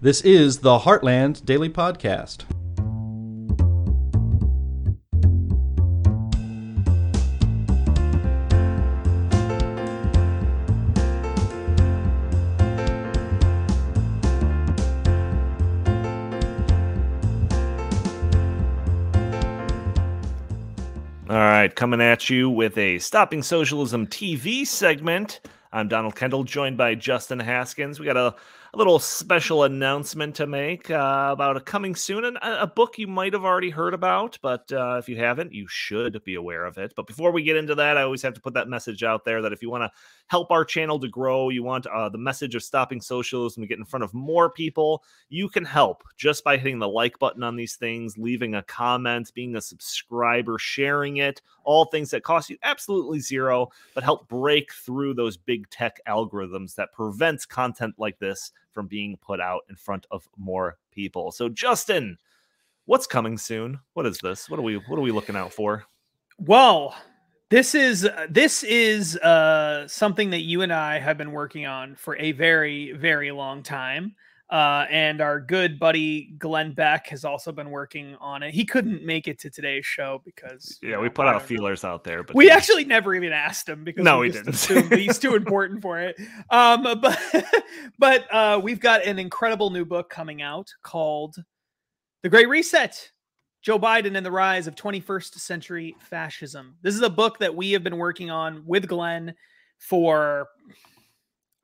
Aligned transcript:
This 0.00 0.20
is 0.20 0.58
the 0.58 0.78
Heartland 0.78 1.44
Daily 1.44 1.68
Podcast. 1.68 2.44
All 21.28 21.36
right, 21.36 21.74
coming 21.74 22.00
at 22.00 22.30
you 22.30 22.48
with 22.48 22.78
a 22.78 23.00
Stopping 23.00 23.42
Socialism 23.42 24.06
TV 24.06 24.64
segment. 24.64 25.40
I'm 25.72 25.88
Donald 25.88 26.14
Kendal, 26.14 26.44
joined 26.44 26.78
by 26.78 26.94
Justin 26.94 27.40
Haskins. 27.40 28.00
We 28.00 28.06
got 28.06 28.16
a, 28.16 28.34
a 28.74 28.76
little 28.76 28.98
special 28.98 29.64
announcement 29.64 30.34
to 30.36 30.46
make 30.46 30.90
uh, 30.90 31.30
about 31.32 31.56
a 31.56 31.60
coming 31.60 31.94
soon, 31.94 32.24
and 32.24 32.38
a, 32.42 32.66
book 32.66 32.98
you 32.98 33.06
might 33.06 33.32
have 33.32 33.44
already 33.44 33.70
heard 33.70 33.94
about, 33.94 34.38
but 34.42 34.70
uh, 34.70 34.96
if 34.98 35.08
you 35.08 35.16
haven't, 35.16 35.52
you 35.52 35.66
should 35.68 36.22
be 36.24 36.34
aware 36.34 36.66
of 36.66 36.76
it. 36.76 36.92
But 36.94 37.06
before 37.06 37.32
we 37.32 37.42
get 37.42 37.56
into 37.56 37.74
that, 37.76 37.96
I 37.96 38.02
always 38.02 38.22
have 38.22 38.34
to 38.34 38.40
put 38.40 38.54
that 38.54 38.68
message 38.68 39.02
out 39.02 39.24
there 39.24 39.40
that 39.42 39.52
if 39.52 39.62
you 39.62 39.70
want 39.70 39.84
to 39.84 39.90
help 40.26 40.50
our 40.50 40.64
channel 40.64 41.00
to 41.00 41.08
grow, 41.08 41.48
you 41.48 41.62
want 41.62 41.86
uh, 41.86 42.10
the 42.10 42.18
message 42.18 42.54
of 42.54 42.62
stopping 42.62 43.00
socialism 43.00 43.62
to 43.62 43.66
get 43.66 43.78
in 43.78 43.84
front 43.84 44.04
of 44.04 44.12
more 44.12 44.50
people, 44.50 45.02
you 45.30 45.48
can 45.48 45.64
help 45.64 46.04
just 46.16 46.44
by 46.44 46.56
hitting 46.58 46.78
the 46.78 46.88
like 46.88 47.18
button 47.18 47.42
on 47.42 47.56
these 47.56 47.76
things, 47.76 48.18
leaving 48.18 48.54
a 48.54 48.62
comment, 48.62 49.32
being 49.34 49.56
a 49.56 49.60
subscriber, 49.60 50.58
sharing 50.58 51.16
it, 51.16 51.40
all 51.64 51.86
things 51.86 52.10
that 52.10 52.22
cost 52.22 52.50
you 52.50 52.58
absolutely 52.62 53.18
zero, 53.18 53.68
but 53.94 54.04
help 54.04 54.28
break 54.28 54.72
through 54.72 55.14
those 55.14 55.36
big 55.36 55.68
tech 55.70 55.98
algorithms 56.06 56.74
that 56.74 56.92
prevents 56.92 57.46
content 57.46 57.94
like 57.98 58.18
this 58.18 58.52
from 58.78 58.86
being 58.86 59.16
put 59.16 59.40
out 59.40 59.62
in 59.68 59.74
front 59.74 60.06
of 60.12 60.28
more 60.36 60.78
people. 60.92 61.32
So, 61.32 61.48
Justin, 61.48 62.16
what's 62.84 63.08
coming 63.08 63.36
soon? 63.36 63.80
What 63.94 64.06
is 64.06 64.18
this? 64.18 64.48
What 64.48 64.60
are 64.60 64.62
we 64.62 64.76
what 64.76 64.96
are 65.00 65.02
we 65.02 65.10
looking 65.10 65.34
out 65.34 65.52
for? 65.52 65.82
Well, 66.38 66.94
this 67.50 67.74
is 67.74 68.04
uh, 68.04 68.28
this 68.30 68.62
is 68.62 69.16
uh, 69.16 69.88
something 69.88 70.30
that 70.30 70.42
you 70.42 70.62
and 70.62 70.72
I 70.72 71.00
have 71.00 71.18
been 71.18 71.32
working 71.32 71.66
on 71.66 71.96
for 71.96 72.16
a 72.18 72.30
very 72.30 72.92
very 72.92 73.32
long 73.32 73.64
time. 73.64 74.14
Uh, 74.50 74.86
and 74.88 75.20
our 75.20 75.40
good 75.40 75.78
buddy 75.78 76.32
Glenn 76.38 76.72
Beck 76.72 77.08
has 77.08 77.22
also 77.22 77.52
been 77.52 77.70
working 77.70 78.16
on 78.18 78.42
it. 78.42 78.54
He 78.54 78.64
couldn't 78.64 79.04
make 79.04 79.28
it 79.28 79.38
to 79.40 79.50
today's 79.50 79.84
show 79.84 80.22
because 80.24 80.78
yeah, 80.82 80.98
we 80.98 81.10
put 81.10 81.26
out 81.26 81.42
feelers 81.42 81.84
out 81.84 82.02
there, 82.02 82.22
but 82.22 82.34
we 82.34 82.50
actually 82.50 82.86
never 82.86 83.14
even 83.14 83.30
asked 83.30 83.68
him 83.68 83.84
because 83.84 84.04
no, 84.04 84.20
we, 84.20 84.28
we 84.28 84.32
didn't. 84.32 84.98
he's 84.98 85.18
too 85.18 85.34
important 85.36 85.82
for 85.82 86.00
it. 86.00 86.16
Um, 86.48 86.82
but 87.00 87.44
but 87.98 88.32
uh, 88.32 88.58
we've 88.62 88.80
got 88.80 89.04
an 89.04 89.18
incredible 89.18 89.68
new 89.68 89.84
book 89.84 90.08
coming 90.08 90.40
out 90.40 90.72
called 90.82 91.36
"The 92.22 92.30
Great 92.30 92.48
Reset." 92.48 93.10
Joe 93.60 93.78
Biden 93.78 94.16
and 94.16 94.24
the 94.24 94.30
Rise 94.30 94.66
of 94.66 94.76
21st 94.76 95.34
Century 95.34 95.96
Fascism. 95.98 96.76
This 96.80 96.94
is 96.94 97.02
a 97.02 97.10
book 97.10 97.38
that 97.40 97.54
we 97.54 97.72
have 97.72 97.82
been 97.82 97.98
working 97.98 98.30
on 98.30 98.62
with 98.64 98.86
Glenn 98.86 99.34
for, 99.78 100.46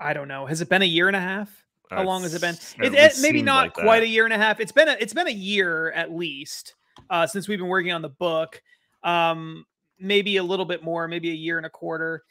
I 0.00 0.12
don't 0.12 0.26
know, 0.26 0.44
has 0.44 0.60
it 0.60 0.68
been 0.68 0.82
a 0.82 0.86
year 0.86 1.06
and 1.06 1.16
a 1.16 1.20
half? 1.20 1.63
How 1.96 2.04
long 2.04 2.22
has 2.22 2.34
it 2.34 2.40
been? 2.40 2.56
It, 2.82 2.94
it, 2.94 3.12
maybe 3.20 3.42
not 3.42 3.64
like 3.64 3.74
quite 3.74 4.02
a 4.02 4.08
year 4.08 4.24
and 4.24 4.32
a 4.32 4.38
half. 4.38 4.60
It's 4.60 4.72
been 4.72 4.88
a, 4.88 4.96
it's 5.00 5.14
been 5.14 5.28
a 5.28 5.32
year 5.32 5.92
at 5.92 6.12
least 6.12 6.74
uh, 7.10 7.26
since 7.26 7.48
we've 7.48 7.58
been 7.58 7.68
working 7.68 7.92
on 7.92 8.02
the 8.02 8.08
book. 8.08 8.62
Um, 9.02 9.66
maybe 9.98 10.36
a 10.36 10.42
little 10.42 10.64
bit 10.64 10.82
more, 10.82 11.08
maybe 11.08 11.30
a 11.30 11.34
year 11.34 11.56
and 11.56 11.66
a 11.66 11.70
quarter. 11.70 12.24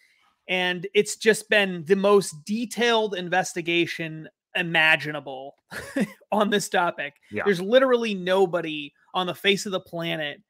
And 0.47 0.85
it's 0.93 1.15
just 1.15 1.49
been 1.49 1.83
the 1.85 1.95
most 1.95 2.43
detailed 2.45 3.15
investigation 3.15 4.27
imaginable 4.55 5.55
on 6.31 6.49
this 6.49 6.69
topic. 6.69 7.15
Yeah. 7.31 7.43
There's 7.45 7.61
literally 7.61 8.13
nobody 8.13 8.93
on 9.13 9.27
the 9.27 9.35
face 9.35 9.65
of 9.65 9.71
the 9.71 9.79
planet 9.79 10.41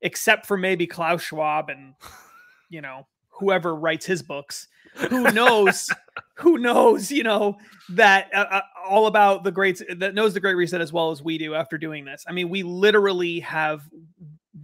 except 0.00 0.46
for 0.46 0.56
maybe 0.56 0.86
Klaus 0.86 1.22
Schwab 1.22 1.70
and 1.70 1.94
you 2.68 2.80
know 2.80 3.06
whoever 3.28 3.74
writes 3.74 4.06
his 4.06 4.22
books 4.22 4.68
who 4.94 5.30
knows 5.32 5.90
who 6.34 6.58
knows 6.58 7.10
you 7.10 7.22
know 7.22 7.56
that 7.90 8.28
uh, 8.34 8.46
uh, 8.50 8.60
all 8.88 9.06
about 9.06 9.44
the 9.44 9.52
great 9.52 9.80
that 9.96 10.14
knows 10.14 10.34
the 10.34 10.40
great 10.40 10.54
reset 10.54 10.80
as 10.80 10.92
well 10.92 11.10
as 11.10 11.22
we 11.22 11.38
do 11.38 11.54
after 11.54 11.78
doing 11.78 12.04
this 12.04 12.24
i 12.28 12.32
mean 12.32 12.48
we 12.48 12.62
literally 12.62 13.40
have 13.40 13.82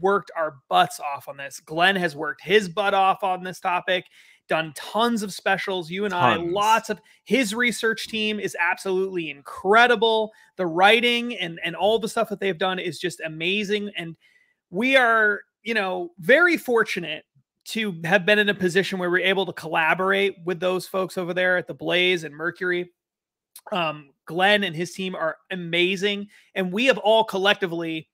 worked 0.01 0.31
our 0.37 0.57
butts 0.69 1.01
off 1.01 1.29
on 1.29 1.37
this 1.37 1.61
glenn 1.61 1.97
has 1.97 2.15
worked 2.15 2.43
his 2.43 2.69
butt 2.69 2.95
off 2.95 3.23
on 3.23 3.43
this 3.43 3.61
topic 3.61 4.05
done 4.49 4.73
tons 4.75 5.23
of 5.23 5.33
specials. 5.33 5.91
You 5.91 6.05
and 6.05 6.13
tons. 6.13 6.43
I, 6.43 6.51
lots 6.51 6.91
of 6.91 7.01
his 7.25 7.55
research 7.55 8.09
team 8.09 8.41
is 8.41 8.57
absolutely 8.59 9.31
incredible. 9.31 10.33
The 10.57 10.67
writing 10.67 11.37
and 11.37 11.61
and 11.63 11.77
all 11.77 11.99
the 11.99 12.09
stuff 12.09 12.29
that 12.31 12.41
they've 12.41 12.59
done 12.59 12.79
is 12.79 12.99
just 12.99 13.21
amazing. 13.21 13.91
And 13.97 14.17
we 14.71 14.97
are, 14.97 15.43
you 15.63 15.75
know, 15.75 16.11
very 16.19 16.57
fortunate 16.57 17.25
to 17.69 18.01
have 18.05 18.25
been 18.25 18.39
in 18.39 18.49
a 18.49 18.55
position 18.55 18.99
where 18.99 19.11
we're 19.11 19.19
able 19.27 19.45
to 19.45 19.53
collaborate 19.53 20.37
with 20.45 20.59
those 20.59 20.87
folks 20.87 21.19
over 21.19 21.35
there 21.35 21.59
at 21.59 21.67
the 21.67 21.75
Blaze 21.75 22.25
and 22.25 22.35
Mercury. 22.35 22.91
Um, 23.71 24.11
Glenn 24.25 24.65
and 24.65 24.75
his 24.75 24.93
team 24.93 25.15
are 25.15 25.37
amazing, 25.51 26.29
and 26.55 26.73
we 26.73 26.87
have 26.87 26.97
all 26.99 27.25
collectively 27.25 28.09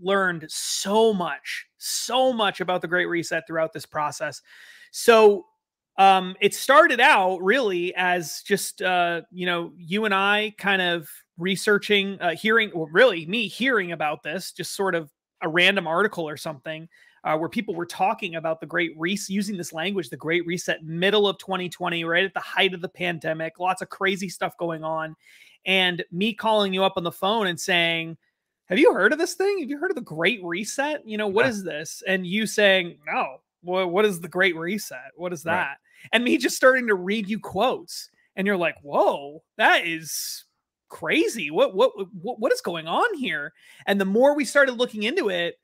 learned 0.00 0.46
so 0.48 1.12
much, 1.12 1.66
so 1.76 2.32
much 2.32 2.60
about 2.60 2.80
the 2.80 2.88
Great 2.88 3.06
Reset 3.06 3.44
throughout 3.46 3.74
this 3.74 3.84
process. 3.84 4.40
So 4.90 5.44
um, 5.98 6.34
it 6.40 6.54
started 6.54 7.00
out 7.00 7.42
really 7.42 7.94
as 7.94 8.42
just 8.46 8.80
uh, 8.80 9.22
you 9.30 9.44
know 9.44 9.72
you 9.76 10.06
and 10.06 10.14
I 10.14 10.54
kind 10.56 10.80
of 10.80 11.10
researching, 11.36 12.18
uh, 12.20 12.34
hearing, 12.34 12.72
or 12.72 12.88
really 12.90 13.26
me 13.26 13.48
hearing 13.48 13.92
about 13.92 14.22
this, 14.22 14.52
just 14.52 14.74
sort 14.74 14.94
of 14.94 15.10
a 15.42 15.48
random 15.48 15.86
article 15.86 16.26
or 16.26 16.36
something 16.38 16.88
uh, 17.24 17.36
where 17.36 17.48
people 17.48 17.74
were 17.74 17.86
talking 17.86 18.36
about 18.36 18.60
the 18.60 18.66
Great 18.66 18.92
Reset, 18.96 19.30
using 19.30 19.56
this 19.56 19.72
language, 19.72 20.10
the 20.10 20.16
Great 20.16 20.46
Reset, 20.46 20.82
middle 20.84 21.28
of 21.28 21.38
2020, 21.38 22.04
right 22.04 22.24
at 22.24 22.34
the 22.34 22.40
height 22.40 22.74
of 22.74 22.80
the 22.80 22.88
pandemic, 22.88 23.58
lots 23.58 23.82
of 23.82 23.88
crazy 23.88 24.28
stuff 24.28 24.56
going 24.58 24.84
on, 24.84 25.16
and 25.66 26.04
me 26.10 26.32
calling 26.34 26.72
you 26.72 26.84
up 26.84 26.94
on 26.96 27.04
the 27.04 27.12
phone 27.12 27.46
and 27.46 27.58
saying. 27.58 28.16
Have 28.66 28.78
you 28.78 28.92
heard 28.92 29.14
of 29.14 29.18
this 29.18 29.32
thing? 29.32 29.60
Have 29.60 29.70
you 29.70 29.78
heard 29.78 29.90
of 29.90 29.94
the 29.94 30.02
Great 30.02 30.44
Reset? 30.44 31.00
You 31.08 31.16
know, 31.16 31.26
what 31.26 31.46
yeah. 31.46 31.52
is 31.52 31.64
this? 31.64 32.02
And 32.06 32.26
you 32.26 32.46
saying, 32.46 32.98
no, 33.06 33.38
what, 33.62 33.90
what 33.90 34.04
is 34.04 34.20
the 34.20 34.28
Great 34.28 34.54
Reset? 34.56 35.12
What 35.16 35.32
is 35.32 35.42
that? 35.44 35.68
Right 35.68 35.76
and 36.12 36.24
me 36.24 36.38
just 36.38 36.56
starting 36.56 36.86
to 36.86 36.94
read 36.94 37.28
you 37.28 37.38
quotes 37.38 38.10
and 38.36 38.46
you're 38.46 38.56
like 38.56 38.76
whoa 38.82 39.42
that 39.56 39.86
is 39.86 40.44
crazy 40.88 41.50
what 41.50 41.74
what 41.74 41.92
what, 42.14 42.40
what 42.40 42.52
is 42.52 42.60
going 42.60 42.86
on 42.86 43.14
here 43.14 43.52
and 43.86 44.00
the 44.00 44.04
more 44.04 44.34
we 44.34 44.44
started 44.44 44.72
looking 44.72 45.02
into 45.02 45.28
it 45.28 45.58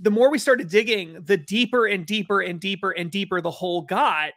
the 0.00 0.10
more 0.10 0.30
we 0.30 0.38
started 0.38 0.68
digging 0.68 1.18
the 1.24 1.36
deeper 1.36 1.86
and 1.86 2.06
deeper 2.06 2.40
and 2.40 2.58
deeper 2.58 2.90
and 2.90 3.10
deeper 3.10 3.40
the 3.40 3.50
hole 3.50 3.82
got 3.82 4.32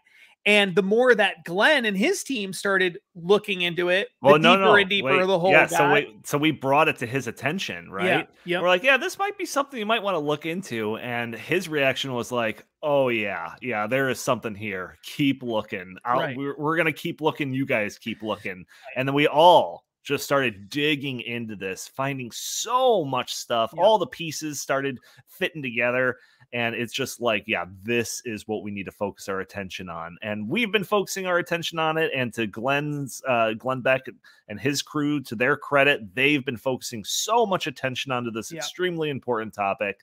and 0.46 0.76
the 0.76 0.84
more 0.84 1.16
that 1.16 1.46
Glenn 1.46 1.86
and 1.86 1.96
his 1.96 2.24
team 2.24 2.52
started 2.52 3.00
looking 3.16 3.62
into 3.62 3.88
it, 3.88 4.10
well, 4.22 4.34
the 4.34 4.40
no, 4.40 4.56
deeper 4.56 4.66
no. 4.66 4.76
and 4.76 4.90
deeper 4.90 5.18
Wait, 5.18 5.26
the 5.26 5.40
whole. 5.40 5.52
Yeah, 5.52 5.68
so 5.68 5.94
we, 5.94 6.18
so 6.26 6.38
we 6.38 6.52
brought 6.52 6.90
it 6.90 6.98
to 6.98 7.06
his 7.06 7.28
attention, 7.28 7.90
right? 7.90 8.06
Yeah, 8.06 8.24
yep. 8.44 8.62
We're 8.62 8.68
like, 8.68 8.84
yeah, 8.84 8.98
this 8.98 9.18
might 9.18 9.38
be 9.38 9.46
something 9.46 9.80
you 9.80 9.86
might 9.86 10.04
want 10.04 10.16
to 10.16 10.20
look 10.20 10.46
into. 10.46 10.98
And 10.98 11.34
his 11.34 11.70
reaction 11.70 12.14
was 12.14 12.30
like, 12.30 12.66
oh 12.82 13.08
yeah, 13.08 13.54
yeah, 13.62 13.88
there 13.88 14.10
is 14.10 14.20
something 14.20 14.54
here. 14.54 14.98
Keep 15.04 15.44
looking. 15.44 15.96
Right. 16.06 16.36
We're, 16.36 16.58
we're 16.58 16.76
gonna 16.76 16.92
keep 16.92 17.22
looking. 17.22 17.54
You 17.54 17.66
guys 17.66 17.98
keep 17.98 18.22
looking. 18.22 18.66
And 18.98 19.08
then 19.08 19.16
we 19.16 19.28
all 19.28 19.83
just 20.04 20.24
started 20.24 20.70
digging 20.70 21.22
into 21.22 21.56
this, 21.56 21.88
finding 21.88 22.30
so 22.32 23.06
much 23.06 23.34
stuff. 23.34 23.72
Yep. 23.76 23.84
All 23.84 23.98
the 23.98 24.08
pieces 24.08 24.62
started 24.62 25.00
fitting 25.28 25.62
together 25.62 26.18
and 26.54 26.76
it's 26.76 26.94
just 26.94 27.20
like 27.20 27.44
yeah 27.48 27.66
this 27.82 28.22
is 28.26 28.48
what 28.48 28.64
we 28.64 28.72
need 28.72 28.86
to 28.86 28.92
focus 28.92 29.28
our 29.28 29.42
attention 29.42 29.90
on 29.90 30.16
and 30.22 30.48
we've 30.48 30.72
been 30.72 30.84
focusing 30.84 31.26
our 31.26 31.40
attention 31.40 31.80
on 31.80 31.98
it 31.98 32.12
and 32.16 32.34
to 32.34 32.48
glenn's 32.48 33.22
uh, 33.28 33.54
glenn 33.54 33.82
beck 33.82 34.04
and 34.48 34.60
his 34.60 34.82
crew 34.82 35.20
to 35.22 35.36
their 35.36 35.58
credit 35.58 36.16
they've 36.16 36.46
been 36.46 36.58
focusing 36.58 37.04
so 37.04 37.46
much 37.46 37.68
attention 37.68 38.12
onto 38.12 38.32
this 38.32 38.52
yeah. 38.52 38.58
extremely 38.58 39.10
important 39.10 39.54
topic 39.54 40.00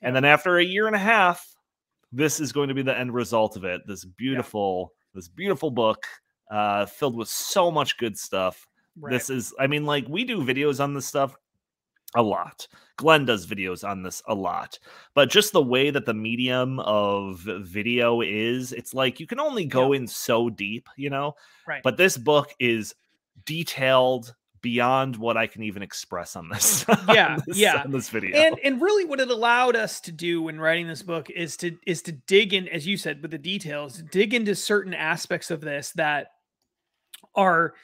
yeah. 0.00 0.08
and 0.08 0.16
then 0.16 0.24
after 0.24 0.58
a 0.58 0.64
year 0.64 0.86
and 0.86 0.96
a 0.96 0.98
half 0.98 1.54
this 2.10 2.40
is 2.40 2.52
going 2.52 2.68
to 2.68 2.74
be 2.74 2.82
the 2.82 2.98
end 2.98 3.14
result 3.14 3.56
of 3.56 3.64
it 3.64 3.80
this 3.86 4.04
beautiful 4.04 4.92
yeah. 4.92 5.10
this 5.14 5.28
beautiful 5.28 5.70
book 5.70 6.06
uh, 6.50 6.84
filled 6.84 7.16
with 7.16 7.28
so 7.28 7.70
much 7.70 7.96
good 7.96 8.18
stuff 8.18 8.66
right. 9.00 9.12
this 9.12 9.30
is 9.30 9.54
i 9.58 9.66
mean 9.66 9.84
like 9.84 10.06
we 10.08 10.24
do 10.24 10.44
videos 10.44 10.82
on 10.82 10.94
this 10.94 11.06
stuff 11.06 11.36
a 12.14 12.22
lot. 12.22 12.66
Glenn 12.96 13.24
does 13.24 13.46
videos 13.46 13.88
on 13.88 14.02
this 14.02 14.22
a 14.28 14.34
lot. 14.34 14.78
But 15.14 15.30
just 15.30 15.52
the 15.52 15.62
way 15.62 15.90
that 15.90 16.06
the 16.06 16.14
medium 16.14 16.78
of 16.80 17.40
video 17.40 18.20
is, 18.20 18.72
it's 18.72 18.94
like 18.94 19.18
you 19.18 19.26
can 19.26 19.40
only 19.40 19.64
go 19.64 19.92
yeah. 19.92 20.00
in 20.00 20.06
so 20.06 20.50
deep, 20.50 20.88
you 20.96 21.10
know? 21.10 21.34
Right. 21.66 21.82
But 21.82 21.96
this 21.96 22.16
book 22.16 22.52
is 22.60 22.94
detailed 23.44 24.34
beyond 24.60 25.16
what 25.16 25.36
I 25.36 25.48
can 25.48 25.64
even 25.64 25.82
express 25.82 26.36
on 26.36 26.48
this. 26.48 26.84
Yeah, 27.08 27.34
on 27.34 27.42
this, 27.46 27.58
yeah. 27.58 27.82
On 27.82 27.90
this 27.90 28.08
video. 28.08 28.36
And 28.36 28.58
and 28.62 28.80
really 28.80 29.04
what 29.04 29.18
it 29.18 29.30
allowed 29.30 29.74
us 29.74 30.00
to 30.02 30.12
do 30.12 30.42
when 30.42 30.60
writing 30.60 30.86
this 30.86 31.02
book 31.02 31.30
is 31.30 31.56
to 31.58 31.76
is 31.86 32.02
to 32.02 32.12
dig 32.12 32.54
in, 32.54 32.68
as 32.68 32.86
you 32.86 32.96
said, 32.96 33.20
with 33.22 33.32
the 33.32 33.38
details, 33.38 34.02
dig 34.12 34.34
into 34.34 34.54
certain 34.54 34.94
aspects 34.94 35.50
of 35.50 35.60
this 35.60 35.90
that 35.92 36.28
are 37.34 37.74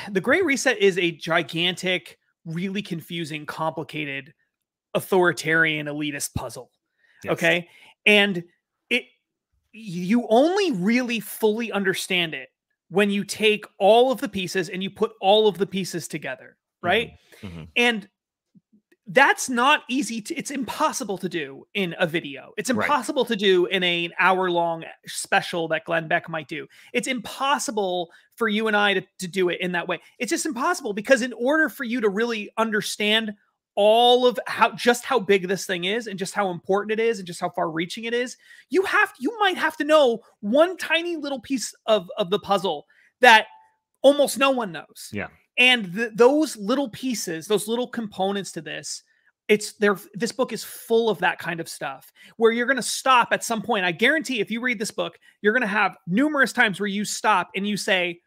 the 0.10 0.20
Great 0.20 0.44
Reset 0.44 0.78
is 0.78 0.98
a 0.98 1.10
gigantic, 1.12 2.18
really 2.44 2.82
confusing, 2.82 3.46
complicated, 3.46 4.32
authoritarian, 4.94 5.86
elitist 5.86 6.34
puzzle. 6.34 6.70
Yes. 7.24 7.32
Okay. 7.32 7.68
And 8.04 8.44
it, 8.90 9.04
you 9.72 10.26
only 10.28 10.72
really 10.72 11.20
fully 11.20 11.70
understand 11.72 12.34
it 12.34 12.48
when 12.88 13.10
you 13.10 13.24
take 13.24 13.64
all 13.78 14.12
of 14.12 14.20
the 14.20 14.28
pieces 14.28 14.68
and 14.68 14.82
you 14.82 14.90
put 14.90 15.12
all 15.20 15.46
of 15.46 15.56
the 15.56 15.66
pieces 15.66 16.08
together. 16.08 16.56
Right. 16.82 17.12
Mm-hmm. 17.42 17.46
Mm-hmm. 17.46 17.62
And 17.76 18.08
that's 19.08 19.48
not 19.48 19.82
easy 19.88 20.20
to 20.20 20.34
it's 20.34 20.50
impossible 20.50 21.18
to 21.18 21.28
do 21.28 21.66
in 21.74 21.94
a 21.98 22.06
video. 22.06 22.52
It's 22.56 22.70
impossible 22.70 23.24
right. 23.24 23.28
to 23.28 23.36
do 23.36 23.66
in 23.66 23.82
a, 23.82 24.06
an 24.06 24.12
hour 24.18 24.50
long 24.50 24.84
special 25.06 25.66
that 25.68 25.84
glenn 25.84 26.06
beck 26.06 26.28
might 26.28 26.46
do. 26.46 26.68
It's 26.92 27.08
impossible 27.08 28.10
for 28.36 28.48
you 28.48 28.68
and 28.68 28.76
i 28.76 28.94
to, 28.94 29.02
to 29.18 29.28
do 29.28 29.48
it 29.48 29.60
in 29.60 29.72
that 29.72 29.88
way. 29.88 30.00
It's 30.18 30.30
just 30.30 30.46
impossible 30.46 30.92
because 30.92 31.22
in 31.22 31.32
order 31.32 31.68
for 31.68 31.84
you 31.84 32.00
to 32.00 32.08
really 32.08 32.50
understand 32.56 33.32
all 33.74 34.26
of 34.26 34.38
how 34.46 34.70
just 34.72 35.04
how 35.04 35.18
big 35.18 35.48
this 35.48 35.66
thing 35.66 35.84
is 35.84 36.06
and 36.06 36.18
just 36.18 36.34
how 36.34 36.50
important 36.50 36.92
it 36.92 37.02
is 37.02 37.18
and 37.18 37.26
just 37.26 37.40
how 37.40 37.48
far 37.48 37.70
reaching 37.70 38.04
it 38.04 38.12
is 38.12 38.36
you 38.68 38.82
have 38.82 39.10
you 39.18 39.34
might 39.40 39.56
have 39.56 39.78
to 39.78 39.84
know 39.84 40.20
one 40.40 40.76
tiny 40.76 41.16
little 41.16 41.40
piece 41.40 41.74
of 41.86 42.06
of 42.18 42.28
the 42.28 42.38
puzzle 42.38 42.86
that 43.20 43.46
almost 44.02 44.36
no 44.36 44.50
one 44.50 44.72
knows. 44.72 45.08
Yeah 45.10 45.28
and 45.58 45.94
th- 45.94 46.12
those 46.14 46.56
little 46.56 46.88
pieces 46.90 47.46
those 47.46 47.68
little 47.68 47.88
components 47.88 48.52
to 48.52 48.60
this 48.60 49.02
it's 49.48 49.72
there 49.74 49.98
this 50.14 50.32
book 50.32 50.52
is 50.52 50.64
full 50.64 51.10
of 51.10 51.18
that 51.18 51.38
kind 51.38 51.60
of 51.60 51.68
stuff 51.68 52.12
where 52.36 52.52
you're 52.52 52.66
going 52.66 52.76
to 52.76 52.82
stop 52.82 53.28
at 53.32 53.44
some 53.44 53.60
point. 53.60 53.84
I 53.84 53.92
guarantee 53.92 54.40
if 54.40 54.50
you 54.50 54.60
read 54.60 54.78
this 54.78 54.90
book 54.90 55.18
you're 55.40 55.52
going 55.52 55.62
to 55.62 55.66
have 55.66 55.96
numerous 56.06 56.52
times 56.52 56.80
where 56.80 56.86
you 56.86 57.04
stop 57.04 57.50
and 57.54 57.66
you 57.66 57.76
say 57.76 58.20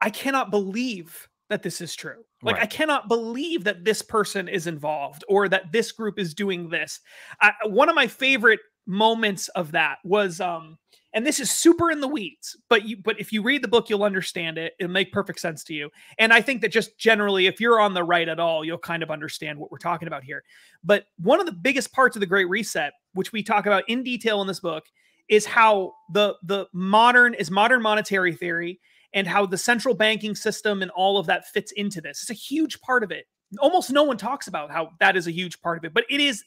i 0.00 0.10
cannot 0.10 0.50
believe 0.50 1.28
that 1.50 1.62
this 1.62 1.80
is 1.80 1.94
true. 1.94 2.24
Like 2.42 2.56
right. 2.56 2.62
i 2.62 2.66
cannot 2.66 3.08
believe 3.08 3.64
that 3.64 3.84
this 3.84 4.02
person 4.02 4.48
is 4.48 4.66
involved 4.66 5.24
or 5.28 5.48
that 5.48 5.72
this 5.72 5.92
group 5.92 6.18
is 6.18 6.32
doing 6.32 6.68
this. 6.68 7.00
I, 7.40 7.52
one 7.66 7.88
of 7.88 7.94
my 7.94 8.06
favorite 8.06 8.60
moments 8.86 9.48
of 9.48 9.72
that 9.72 9.98
was 10.04 10.40
um 10.40 10.78
and 11.14 11.24
this 11.24 11.40
is 11.40 11.50
super 11.50 11.90
in 11.90 12.00
the 12.00 12.08
weeds 12.08 12.56
but 12.68 12.84
you 12.84 12.96
but 12.96 13.18
if 13.18 13.32
you 13.32 13.42
read 13.42 13.62
the 13.62 13.68
book 13.68 13.88
you'll 13.88 14.04
understand 14.04 14.58
it. 14.58 14.74
It'll 14.78 14.92
make 14.92 15.12
perfect 15.12 15.40
sense 15.40 15.64
to 15.64 15.74
you. 15.74 15.90
And 16.18 16.32
i 16.32 16.42
think 16.42 16.60
that 16.60 16.72
just 16.72 16.98
generally 16.98 17.46
if 17.46 17.60
you're 17.60 17.80
on 17.80 17.94
the 17.94 18.04
right 18.04 18.28
at 18.28 18.40
all 18.40 18.64
you'll 18.64 18.78
kind 18.78 19.02
of 19.02 19.10
understand 19.10 19.58
what 19.58 19.70
we're 19.70 19.78
talking 19.78 20.08
about 20.08 20.24
here. 20.24 20.42
But 20.82 21.06
one 21.18 21.40
of 21.40 21.46
the 21.46 21.52
biggest 21.52 21.92
parts 21.92 22.16
of 22.16 22.20
the 22.20 22.26
great 22.26 22.48
reset 22.48 22.92
which 23.14 23.32
we 23.32 23.42
talk 23.42 23.66
about 23.66 23.84
in 23.88 24.02
detail 24.02 24.42
in 24.42 24.46
this 24.46 24.60
book 24.60 24.84
is 25.28 25.46
how 25.46 25.92
the 26.12 26.34
the 26.42 26.66
modern 26.72 27.34
is 27.34 27.50
modern 27.50 27.80
monetary 27.80 28.34
theory 28.34 28.80
and 29.14 29.26
how 29.26 29.46
the 29.46 29.56
central 29.56 29.94
banking 29.94 30.34
system 30.34 30.82
and 30.82 30.90
all 30.90 31.18
of 31.18 31.26
that 31.26 31.46
fits 31.46 31.70
into 31.72 32.00
this. 32.00 32.20
It's 32.22 32.30
a 32.30 32.34
huge 32.34 32.80
part 32.80 33.04
of 33.04 33.12
it. 33.12 33.26
Almost 33.60 33.92
no 33.92 34.02
one 34.02 34.16
talks 34.16 34.48
about 34.48 34.72
how 34.72 34.90
that 34.98 35.16
is 35.16 35.28
a 35.28 35.30
huge 35.30 35.60
part 35.60 35.78
of 35.78 35.84
it 35.84 35.94
but 35.94 36.04
it 36.10 36.20
is 36.20 36.42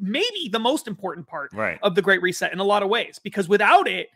maybe 0.00 0.48
the 0.50 0.58
most 0.58 0.86
important 0.86 1.26
part 1.26 1.52
right. 1.52 1.78
of 1.82 1.94
the 1.94 2.02
Great 2.02 2.22
Reset 2.22 2.52
in 2.52 2.58
a 2.58 2.64
lot 2.64 2.82
of 2.82 2.88
ways, 2.88 3.18
because 3.22 3.48
without 3.48 3.88
it, 3.88 4.08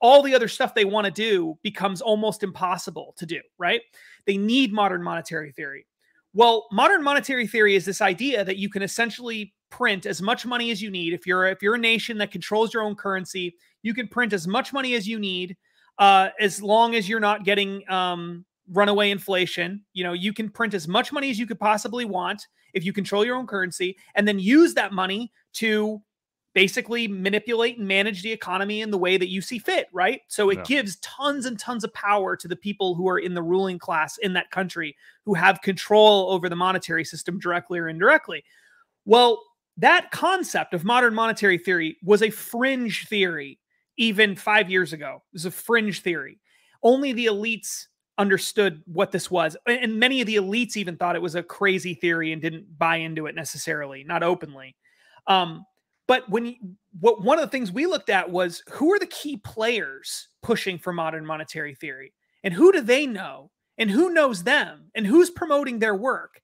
all 0.00 0.22
the 0.22 0.34
other 0.34 0.48
stuff 0.48 0.74
they 0.74 0.84
want 0.84 1.06
to 1.06 1.10
do 1.10 1.56
becomes 1.62 2.00
almost 2.00 2.42
impossible 2.42 3.14
to 3.16 3.26
do, 3.26 3.40
right? 3.58 3.80
They 4.26 4.36
need 4.36 4.72
modern 4.72 5.02
monetary 5.02 5.52
theory. 5.52 5.86
Well, 6.34 6.66
modern 6.72 7.02
monetary 7.02 7.46
theory 7.46 7.76
is 7.76 7.84
this 7.84 8.00
idea 8.00 8.44
that 8.44 8.56
you 8.56 8.68
can 8.68 8.82
essentially 8.82 9.54
print 9.70 10.04
as 10.04 10.20
much 10.20 10.44
money 10.44 10.70
as 10.70 10.82
you 10.82 10.90
need. 10.90 11.12
If 11.12 11.26
you're 11.26 11.46
if 11.46 11.62
you're 11.62 11.76
a 11.76 11.78
nation 11.78 12.18
that 12.18 12.32
controls 12.32 12.74
your 12.74 12.82
own 12.82 12.96
currency, 12.96 13.54
you 13.82 13.94
can 13.94 14.08
print 14.08 14.32
as 14.32 14.46
much 14.46 14.72
money 14.72 14.94
as 14.94 15.06
you 15.06 15.18
need, 15.18 15.56
uh, 15.98 16.30
as 16.40 16.60
long 16.60 16.96
as 16.96 17.08
you're 17.08 17.20
not 17.20 17.44
getting 17.44 17.88
um, 17.88 18.44
runaway 18.68 19.10
inflation. 19.10 19.84
You 19.92 20.04
know, 20.04 20.12
you 20.12 20.32
can 20.32 20.50
print 20.50 20.74
as 20.74 20.88
much 20.88 21.12
money 21.12 21.30
as 21.30 21.38
you 21.38 21.46
could 21.46 21.60
possibly 21.60 22.04
want 22.04 22.46
if 22.74 22.84
you 22.84 22.92
control 22.92 23.24
your 23.24 23.36
own 23.36 23.46
currency 23.46 23.96
and 24.14 24.26
then 24.26 24.38
use 24.38 24.74
that 24.74 24.92
money 24.92 25.32
to 25.54 26.02
basically 26.54 27.08
manipulate 27.08 27.78
and 27.78 27.88
manage 27.88 28.22
the 28.22 28.30
economy 28.30 28.80
in 28.80 28.90
the 28.90 28.98
way 28.98 29.16
that 29.16 29.28
you 29.28 29.40
see 29.40 29.58
fit, 29.58 29.88
right? 29.92 30.20
So 30.28 30.50
it 30.50 30.58
yeah. 30.58 30.64
gives 30.64 30.96
tons 30.96 31.46
and 31.46 31.58
tons 31.58 31.82
of 31.82 31.92
power 31.92 32.36
to 32.36 32.46
the 32.46 32.56
people 32.56 32.94
who 32.94 33.08
are 33.08 33.18
in 33.18 33.34
the 33.34 33.42
ruling 33.42 33.78
class 33.78 34.18
in 34.18 34.32
that 34.34 34.50
country 34.52 34.96
who 35.24 35.34
have 35.34 35.62
control 35.62 36.30
over 36.30 36.48
the 36.48 36.56
monetary 36.56 37.04
system 37.04 37.40
directly 37.40 37.80
or 37.80 37.88
indirectly. 37.88 38.44
Well, 39.04 39.42
that 39.76 40.12
concept 40.12 40.74
of 40.74 40.84
modern 40.84 41.14
monetary 41.14 41.58
theory 41.58 41.96
was 42.04 42.22
a 42.22 42.30
fringe 42.30 43.08
theory 43.08 43.58
even 43.96 44.36
five 44.36 44.70
years 44.70 44.92
ago. 44.92 45.22
It 45.32 45.34
was 45.34 45.46
a 45.46 45.50
fringe 45.50 46.02
theory. 46.02 46.40
Only 46.84 47.12
the 47.12 47.26
elites 47.26 47.86
understood 48.18 48.82
what 48.86 49.12
this 49.12 49.30
was. 49.30 49.56
And 49.66 49.98
many 49.98 50.20
of 50.20 50.26
the 50.26 50.36
elites 50.36 50.76
even 50.76 50.96
thought 50.96 51.16
it 51.16 51.22
was 51.22 51.34
a 51.34 51.42
crazy 51.42 51.94
theory 51.94 52.32
and 52.32 52.40
didn't 52.40 52.78
buy 52.78 52.96
into 52.96 53.26
it 53.26 53.34
necessarily, 53.34 54.04
not 54.04 54.22
openly. 54.22 54.76
Um, 55.26 55.64
but 56.06 56.28
when 56.28 56.76
what 57.00 57.22
one 57.22 57.38
of 57.38 57.44
the 57.44 57.50
things 57.50 57.72
we 57.72 57.86
looked 57.86 58.10
at 58.10 58.30
was 58.30 58.62
who 58.70 58.92
are 58.92 58.98
the 58.98 59.06
key 59.06 59.38
players 59.38 60.28
pushing 60.42 60.78
for 60.78 60.92
modern 60.92 61.24
monetary 61.24 61.74
theory 61.74 62.12
and 62.42 62.52
who 62.52 62.72
do 62.72 62.82
they 62.82 63.06
know 63.06 63.50
and 63.78 63.90
who 63.90 64.10
knows 64.10 64.42
them 64.42 64.90
and 64.94 65.06
who's 65.06 65.30
promoting 65.30 65.78
their 65.78 65.94
work. 65.94 66.40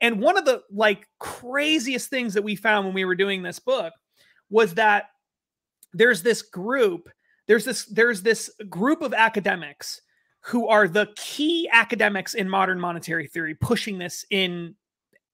And 0.00 0.20
one 0.20 0.36
of 0.36 0.44
the 0.44 0.62
like 0.70 1.06
craziest 1.20 2.10
things 2.10 2.34
that 2.34 2.42
we 2.42 2.56
found 2.56 2.86
when 2.86 2.94
we 2.94 3.04
were 3.04 3.14
doing 3.14 3.42
this 3.42 3.60
book 3.60 3.92
was 4.50 4.74
that 4.74 5.04
there's 5.92 6.22
this 6.22 6.42
group 6.42 7.08
there's 7.46 7.64
this 7.64 7.84
there's 7.86 8.22
this 8.22 8.50
group 8.68 9.02
of 9.02 9.14
academics 9.14 10.00
who 10.46 10.68
are 10.68 10.86
the 10.86 11.08
key 11.16 11.68
academics 11.72 12.34
in 12.34 12.48
modern 12.48 12.78
monetary 12.78 13.26
theory, 13.26 13.54
pushing 13.54 13.98
this 13.98 14.26
in 14.30 14.74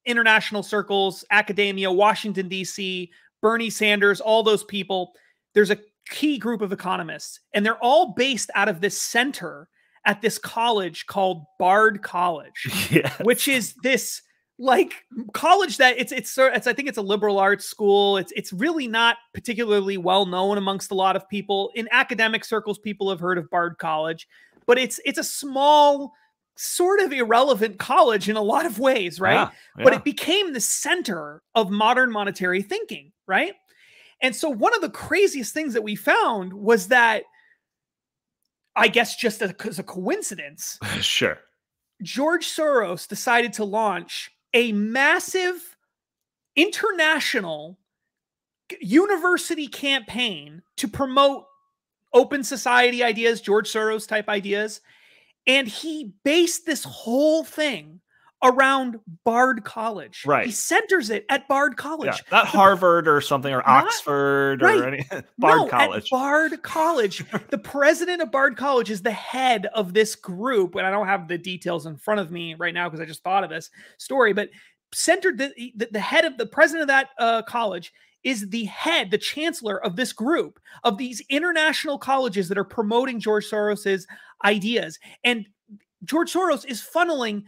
international 0.06 0.62
circles, 0.62 1.24
academia, 1.30 1.90
Washington, 1.90 2.48
D.C., 2.48 3.10
Bernie 3.42 3.70
Sanders, 3.70 4.20
all 4.20 4.42
those 4.42 4.62
people. 4.64 5.12
There's 5.52 5.70
a 5.70 5.78
key 6.08 6.38
group 6.38 6.62
of 6.62 6.72
economists, 6.72 7.40
and 7.52 7.66
they're 7.66 7.82
all 7.82 8.14
based 8.14 8.50
out 8.54 8.68
of 8.68 8.80
this 8.80 9.00
center 9.00 9.68
at 10.04 10.22
this 10.22 10.38
college 10.38 11.06
called 11.06 11.44
Bard 11.58 12.02
College, 12.02 12.88
yes. 12.90 13.18
which 13.22 13.48
is 13.48 13.74
this 13.82 14.22
like 14.60 14.92
college 15.32 15.78
that 15.78 15.98
it's 15.98 16.12
it's 16.12 16.36
it's 16.36 16.66
I 16.66 16.72
think 16.72 16.88
it's 16.88 16.98
a 16.98 17.02
liberal 17.02 17.38
arts 17.38 17.64
school. 17.64 18.16
It's 18.16 18.32
it's 18.36 18.52
really 18.52 18.86
not 18.86 19.16
particularly 19.34 19.96
well 19.96 20.26
known 20.26 20.58
amongst 20.58 20.90
a 20.90 20.94
lot 20.94 21.16
of 21.16 21.28
people 21.28 21.72
in 21.74 21.88
academic 21.90 22.44
circles. 22.44 22.78
People 22.78 23.10
have 23.10 23.20
heard 23.20 23.38
of 23.38 23.50
Bard 23.50 23.78
College, 23.78 24.28
but 24.66 24.78
it's 24.78 25.00
it's 25.04 25.18
a 25.18 25.24
small 25.24 26.12
sort 26.56 27.00
of 27.00 27.12
irrelevant 27.12 27.78
college 27.78 28.28
in 28.28 28.36
a 28.36 28.42
lot 28.42 28.66
of 28.66 28.78
ways, 28.78 29.18
right? 29.18 29.34
Yeah, 29.34 29.50
yeah. 29.78 29.84
But 29.84 29.94
it 29.94 30.04
became 30.04 30.52
the 30.52 30.60
center 30.60 31.42
of 31.54 31.70
modern 31.70 32.12
monetary 32.12 32.62
thinking, 32.62 33.12
right? 33.26 33.54
And 34.20 34.36
so 34.36 34.50
one 34.50 34.74
of 34.74 34.82
the 34.82 34.90
craziest 34.90 35.54
things 35.54 35.72
that 35.72 35.82
we 35.82 35.96
found 35.96 36.52
was 36.52 36.88
that 36.88 37.24
I 38.76 38.88
guess 38.88 39.16
just 39.16 39.42
as 39.42 39.78
a 39.78 39.82
coincidence, 39.82 40.78
sure. 41.00 41.38
George 42.02 42.46
Soros 42.46 43.08
decided 43.08 43.52
to 43.54 43.64
launch 43.64 44.30
a 44.54 44.72
massive 44.72 45.76
international 46.56 47.78
university 48.80 49.66
campaign 49.66 50.62
to 50.76 50.88
promote 50.88 51.44
open 52.12 52.44
society 52.44 53.02
ideas, 53.02 53.40
George 53.40 53.70
Soros 53.70 54.06
type 54.06 54.28
ideas. 54.28 54.80
And 55.46 55.66
he 55.66 56.12
based 56.24 56.66
this 56.66 56.84
whole 56.84 57.44
thing 57.44 58.00
around 58.42 58.98
Bard 59.24 59.64
College. 59.64 60.22
Right. 60.26 60.46
He 60.46 60.52
centers 60.52 61.10
it 61.10 61.26
at 61.28 61.46
Bard 61.46 61.76
College. 61.76 62.06
Yeah, 62.06 62.38
not 62.38 62.46
Harvard 62.46 63.06
or 63.06 63.20
something 63.20 63.52
or 63.52 63.58
not, 63.58 63.86
Oxford 63.86 64.62
right. 64.62 64.78
or 64.78 64.88
any 64.88 65.04
Bard 65.38 65.58
no, 65.58 65.66
College. 65.66 66.08
Bard 66.10 66.62
College. 66.62 67.24
the 67.50 67.58
president 67.58 68.22
of 68.22 68.30
Bard 68.30 68.56
College 68.56 68.90
is 68.90 69.02
the 69.02 69.10
head 69.10 69.66
of 69.74 69.92
this 69.92 70.14
group. 70.14 70.74
And 70.74 70.86
I 70.86 70.90
don't 70.90 71.06
have 71.06 71.28
the 71.28 71.38
details 71.38 71.86
in 71.86 71.96
front 71.96 72.20
of 72.20 72.30
me 72.30 72.54
right 72.54 72.74
now 72.74 72.88
because 72.88 73.00
I 73.00 73.06
just 73.06 73.22
thought 73.22 73.44
of 73.44 73.50
this 73.50 73.70
story, 73.98 74.32
but 74.32 74.48
centered 74.92 75.38
the, 75.38 75.72
the, 75.76 75.88
the 75.92 76.00
head 76.00 76.24
of 76.24 76.38
the 76.38 76.46
president 76.46 76.82
of 76.82 76.88
that 76.88 77.08
uh, 77.18 77.42
college 77.42 77.92
is 78.22 78.48
the 78.50 78.64
head, 78.64 79.10
the 79.10 79.18
chancellor 79.18 79.82
of 79.84 79.96
this 79.96 80.12
group 80.12 80.60
of 80.84 80.98
these 80.98 81.22
international 81.30 81.98
colleges 81.98 82.48
that 82.48 82.58
are 82.58 82.64
promoting 82.64 83.18
George 83.18 83.48
Soros's 83.48 84.06
ideas. 84.44 84.98
And 85.24 85.46
George 86.04 86.32
Soros 86.32 86.66
is 86.66 86.82
funneling 86.82 87.44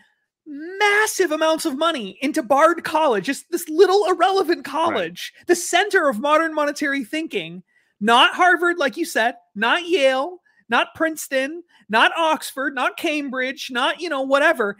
massive 0.46 1.30
amounts 1.30 1.66
of 1.66 1.78
money 1.78 2.18
into 2.20 2.42
Bard 2.42 2.84
College, 2.84 3.26
just 3.26 3.50
this 3.50 3.68
little 3.68 4.06
irrelevant 4.06 4.64
college, 4.64 5.32
right. 5.37 5.46
the 5.46 5.54
center 5.54 6.08
of 6.08 6.20
modern 6.20 6.54
monetary 6.54 7.04
thinking, 7.04 7.62
not 8.00 8.34
Harvard, 8.34 8.78
like 8.78 8.96
you 8.96 9.04
said, 9.04 9.37
not 9.54 9.87
Yale, 9.87 10.38
not 10.68 10.94
Princeton, 10.94 11.62
not 11.88 12.12
Oxford, 12.16 12.75
not 12.75 12.96
Cambridge, 12.96 13.68
not, 13.70 14.00
you 14.00 14.08
know, 14.08 14.22
whatever, 14.22 14.76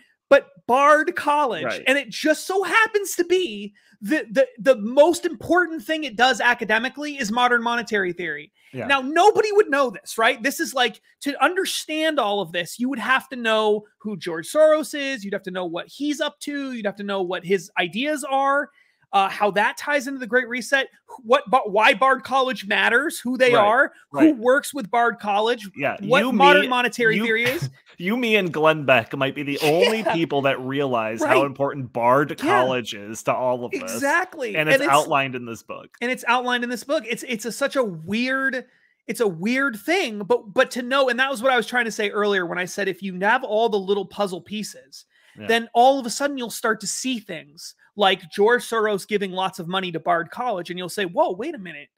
Bard 0.73 1.15
College, 1.17 1.65
right. 1.65 1.83
and 1.87 1.99
it 1.99 2.09
just 2.09 2.47
so 2.47 2.63
happens 2.63 3.15
to 3.17 3.25
be 3.25 3.75
the, 4.01 4.27
the 4.31 4.49
the 4.59 4.77
most 4.79 5.27
important 5.27 5.83
thing 5.83 6.05
it 6.05 6.17
does 6.17 6.41
academically 6.41 7.19
is 7.19 7.31
modern 7.31 7.63
monetary 7.63 8.15
theory. 8.15 8.51
Yeah. 8.73 8.87
Now, 8.87 9.03
nobody 9.03 9.53
would 9.53 9.69
know 9.69 9.91
this, 9.91 10.17
right? 10.17 10.43
This 10.43 10.61
is 10.61 10.73
like 10.73 11.03
to 11.21 11.45
understand 11.45 12.19
all 12.19 12.41
of 12.41 12.53
this, 12.53 12.79
you 12.79 12.89
would 12.89 12.99
have 12.99 13.29
to 13.29 13.37
know 13.37 13.83
who 13.99 14.17
George 14.17 14.51
Soros 14.51 14.99
is. 14.99 15.23
You'd 15.23 15.35
have 15.35 15.43
to 15.43 15.51
know 15.51 15.67
what 15.67 15.89
he's 15.89 16.23
up 16.23 16.41
to. 16.41 16.73
You'd 16.73 16.87
have 16.87 16.97
to 16.97 17.03
know 17.03 17.21
what 17.21 17.45
his 17.45 17.71
ideas 17.79 18.25
are 18.25 18.71
uh, 19.13 19.29
how 19.29 19.51
that 19.51 19.77
ties 19.77 20.07
into 20.07 20.19
the 20.19 20.27
Great 20.27 20.49
Reset, 20.49 20.89
what 21.23 21.45
why 21.71 21.93
Bard 21.95 22.25
College 22.25 22.67
matters, 22.67 23.19
who 23.19 23.37
they 23.37 23.55
right, 23.55 23.65
are, 23.65 23.93
right. 24.11 24.35
who 24.35 24.41
works 24.41 24.73
with 24.73 24.91
Bard 24.91 25.19
College, 25.19 25.69
yeah, 25.77 25.97
what 26.01 26.21
you, 26.21 26.33
modern 26.33 26.63
me, 26.63 26.69
monetary 26.69 27.17
you, 27.17 27.25
theory 27.25 27.45
is. 27.45 27.71
You, 27.99 28.17
me, 28.17 28.37
and 28.37 28.51
Glenn 28.51 28.85
Beck 28.85 29.15
might 29.15 29.35
be 29.35 29.43
the 29.43 29.59
only 29.63 29.99
yeah, 29.99 30.15
people 30.15 30.43
that 30.43 30.59
realize 30.61 31.21
right. 31.21 31.29
how 31.29 31.45
important 31.45 31.93
Bard 31.93 32.31
yeah, 32.31 32.37
College 32.37 32.95
is 32.95 33.23
to 33.25 33.35
all 33.35 33.67
of 33.67 33.71
this. 33.71 33.83
Exactly, 33.83 34.57
and 34.57 34.69
it's, 34.69 34.77
and 34.77 34.85
it's, 34.85 34.93
outlined 34.93 35.35
in 35.37 35.45
this 35.45 35.63
book. 35.63 35.91
And 36.01 36.11
it's 36.11 36.25
outlined 36.27 36.65
in 36.65 36.71
this 36.71 36.85
book. 36.85 37.05
It's 37.07 37.23
it's 37.23 37.45
a, 37.45 37.53
such 37.53 37.77
a 37.77 37.85
weird 37.85 38.65
it's 39.09 39.21
a 39.21 39.27
weird 39.29 39.77
thing 39.77 40.21
but 40.21 40.55
but 40.55 40.71
to 40.71 40.81
know 40.81 41.09
and 41.09 41.19
that 41.19 41.29
was 41.29 41.43
what 41.43 41.51
i 41.51 41.57
was 41.57 41.67
trying 41.67 41.85
to 41.85 41.91
say 41.91 42.09
earlier 42.11 42.47
when 42.47 42.57
i 42.57 42.65
said 42.65 42.87
if 42.87 43.03
you 43.03 43.19
have 43.19 43.43
all 43.43 43.69
the 43.69 43.77
little 43.77 44.07
puzzle 44.07 44.41
pieces 44.41 45.07
yeah. 45.37 45.47
then 45.49 45.69
all 45.75 45.99
of 45.99 46.07
a 46.07 46.11
sudden 46.11 46.39
you'll 46.39 46.51
start 46.51 46.81
to 46.81 46.87
see 46.87 47.19
things 47.19 47.75
like 47.97 48.31
George 48.31 48.63
Soros 48.63 49.07
giving 49.07 49.33
lots 49.33 49.59
of 49.59 49.69
money 49.69 49.93
to 49.93 50.01
Bard 50.01 50.31
College, 50.31 50.71
and 50.71 50.79
you'll 50.79 50.89
say, 50.89 51.05
Whoa, 51.05 51.33
wait 51.33 51.55
a 51.55 51.59
minute. 51.59 51.89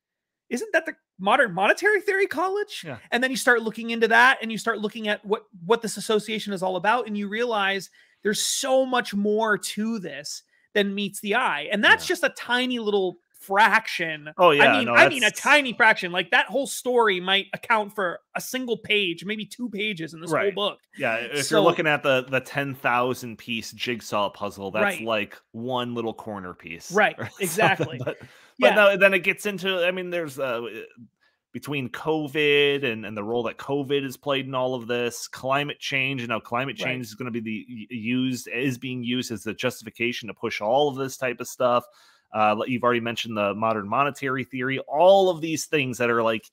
Isn't 0.50 0.72
that 0.72 0.86
the 0.86 0.94
modern 1.18 1.54
monetary 1.54 2.00
theory 2.00 2.26
college? 2.26 2.82
Yeah. 2.84 2.98
And 3.10 3.22
then 3.22 3.30
you 3.30 3.36
start 3.36 3.62
looking 3.62 3.90
into 3.90 4.08
that 4.08 4.38
and 4.42 4.52
you 4.52 4.58
start 4.58 4.78
looking 4.78 5.08
at 5.08 5.24
what 5.24 5.44
what 5.64 5.82
this 5.82 5.96
association 5.96 6.52
is 6.52 6.62
all 6.62 6.76
about, 6.76 7.06
and 7.06 7.16
you 7.16 7.28
realize 7.28 7.90
there's 8.22 8.42
so 8.42 8.84
much 8.84 9.14
more 9.14 9.56
to 9.56 9.98
this 9.98 10.42
than 10.74 10.94
meets 10.94 11.20
the 11.20 11.36
eye. 11.36 11.68
And 11.70 11.82
that's 11.82 12.04
yeah. 12.04 12.08
just 12.08 12.24
a 12.24 12.30
tiny 12.30 12.78
little 12.78 13.18
fraction. 13.46 14.30
Oh 14.38 14.50
yeah, 14.50 14.72
I 14.72 14.76
mean, 14.78 14.86
no, 14.86 14.94
I 14.94 15.08
mean 15.08 15.24
a 15.24 15.30
tiny 15.30 15.72
fraction. 15.72 16.12
Like 16.12 16.30
that 16.30 16.46
whole 16.46 16.66
story 16.66 17.20
might 17.20 17.46
account 17.52 17.94
for 17.94 18.20
a 18.34 18.40
single 18.40 18.76
page, 18.76 19.24
maybe 19.24 19.44
two 19.44 19.68
pages 19.68 20.14
in 20.14 20.20
this 20.20 20.30
right. 20.30 20.52
whole 20.54 20.70
book. 20.70 20.80
Yeah, 20.96 21.16
if 21.16 21.46
so, 21.46 21.56
you're 21.56 21.64
looking 21.64 21.86
at 21.86 22.02
the 22.02 22.24
the 22.28 22.40
ten 22.40 22.74
thousand 22.74 23.38
piece 23.38 23.72
jigsaw 23.72 24.30
puzzle, 24.30 24.70
that's 24.70 24.82
right. 24.82 25.02
like 25.02 25.36
one 25.52 25.94
little 25.94 26.14
corner 26.14 26.54
piece. 26.54 26.90
Right. 26.92 27.16
Exactly. 27.40 27.98
but 27.98 28.16
but 28.58 28.70
yeah. 28.70 28.74
no, 28.74 28.96
then 28.96 29.12
it 29.14 29.20
gets 29.20 29.46
into. 29.46 29.84
I 29.84 29.90
mean, 29.90 30.10
there's 30.10 30.38
uh, 30.38 30.62
between 31.54 31.88
COVID 31.88 32.84
and, 32.84 33.06
and 33.06 33.16
the 33.16 33.22
role 33.22 33.44
that 33.44 33.58
COVID 33.58 34.02
has 34.02 34.16
played 34.16 34.46
in 34.46 34.54
all 34.54 34.74
of 34.74 34.88
this, 34.88 35.28
climate 35.28 35.78
change, 35.78 36.20
and 36.20 36.28
now 36.28 36.40
climate 36.40 36.76
change 36.76 36.88
right. 36.88 37.00
is 37.00 37.14
going 37.14 37.32
to 37.32 37.40
be 37.40 37.40
the 37.88 37.94
used 37.94 38.48
is 38.48 38.76
being 38.76 39.04
used 39.04 39.30
as 39.30 39.44
the 39.44 39.54
justification 39.54 40.26
to 40.26 40.34
push 40.34 40.60
all 40.60 40.88
of 40.88 40.96
this 40.96 41.16
type 41.16 41.40
of 41.40 41.46
stuff. 41.46 41.84
Uh, 42.34 42.56
you've 42.66 42.82
already 42.82 43.00
mentioned 43.00 43.36
the 43.36 43.54
modern 43.54 43.88
monetary 43.88 44.44
theory. 44.44 44.80
All 44.80 45.30
of 45.30 45.40
these 45.40 45.66
things 45.66 45.98
that 45.98 46.10
are 46.10 46.22
like, 46.22 46.50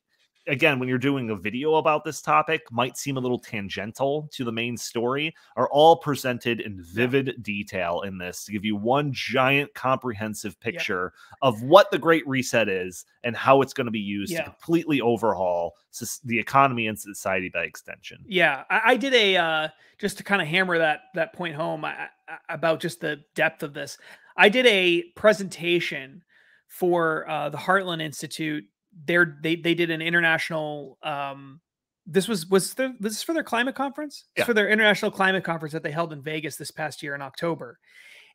again, 0.47 0.79
when 0.79 0.89
you're 0.89 0.97
doing 0.97 1.29
a 1.29 1.35
video 1.35 1.75
about 1.75 2.03
this 2.03 2.21
topic, 2.21 2.63
might 2.71 2.97
seem 2.97 3.17
a 3.17 3.19
little 3.19 3.39
tangential 3.39 4.29
to 4.31 4.43
the 4.43 4.51
main 4.51 4.77
story, 4.77 5.35
are 5.55 5.69
all 5.69 5.97
presented 5.97 6.61
in 6.61 6.81
vivid 6.81 7.41
detail 7.41 8.01
in 8.01 8.17
this 8.17 8.45
to 8.45 8.51
give 8.51 8.65
you 8.65 8.75
one 8.75 9.11
giant 9.13 9.73
comprehensive 9.73 10.59
picture 10.59 11.13
yeah. 11.15 11.47
of 11.47 11.61
what 11.63 11.91
the 11.91 11.99
Great 11.99 12.27
Reset 12.27 12.67
is 12.67 13.05
and 13.23 13.35
how 13.35 13.61
it's 13.61 13.73
going 13.73 13.85
to 13.85 13.91
be 13.91 13.99
used 13.99 14.31
yeah. 14.31 14.39
to 14.39 14.49
completely 14.49 15.01
overhaul 15.01 15.75
the 16.23 16.39
economy 16.39 16.87
and 16.87 16.97
society 16.97 17.49
by 17.49 17.63
extension. 17.63 18.19
Yeah, 18.27 18.63
I, 18.69 18.81
I 18.85 18.97
did 18.97 19.13
a 19.13 19.37
uh, 19.37 19.67
just 19.97 20.17
to 20.17 20.23
kind 20.23 20.41
of 20.41 20.47
hammer 20.47 20.77
that 20.77 21.01
that 21.15 21.33
point 21.33 21.55
home 21.55 21.85
I, 21.85 22.07
I, 22.27 22.37
about 22.49 22.79
just 22.79 23.01
the 23.01 23.21
depth 23.35 23.63
of 23.63 23.73
this. 23.73 23.97
I 24.37 24.49
did 24.49 24.65
a 24.65 25.03
presentation 25.15 26.23
for 26.67 27.29
uh, 27.29 27.49
the 27.49 27.57
Heartland 27.57 28.01
Institute. 28.01 28.65
There, 29.05 29.37
they 29.41 29.55
they 29.55 29.73
did 29.73 29.89
an 29.89 30.01
international. 30.01 30.97
Um, 31.03 31.61
this 32.05 32.27
was 32.27 32.47
was 32.47 32.73
the, 32.73 32.95
this 32.99 33.13
is 33.13 33.23
for 33.23 33.33
their 33.33 33.43
climate 33.43 33.75
conference. 33.75 34.25
Yeah. 34.37 34.43
for 34.45 34.53
their 34.53 34.69
international 34.69 35.11
climate 35.11 35.43
conference 35.43 35.73
that 35.73 35.83
they 35.83 35.91
held 35.91 36.13
in 36.13 36.21
Vegas 36.21 36.57
this 36.57 36.71
past 36.71 37.01
year 37.01 37.15
in 37.15 37.21
October, 37.21 37.79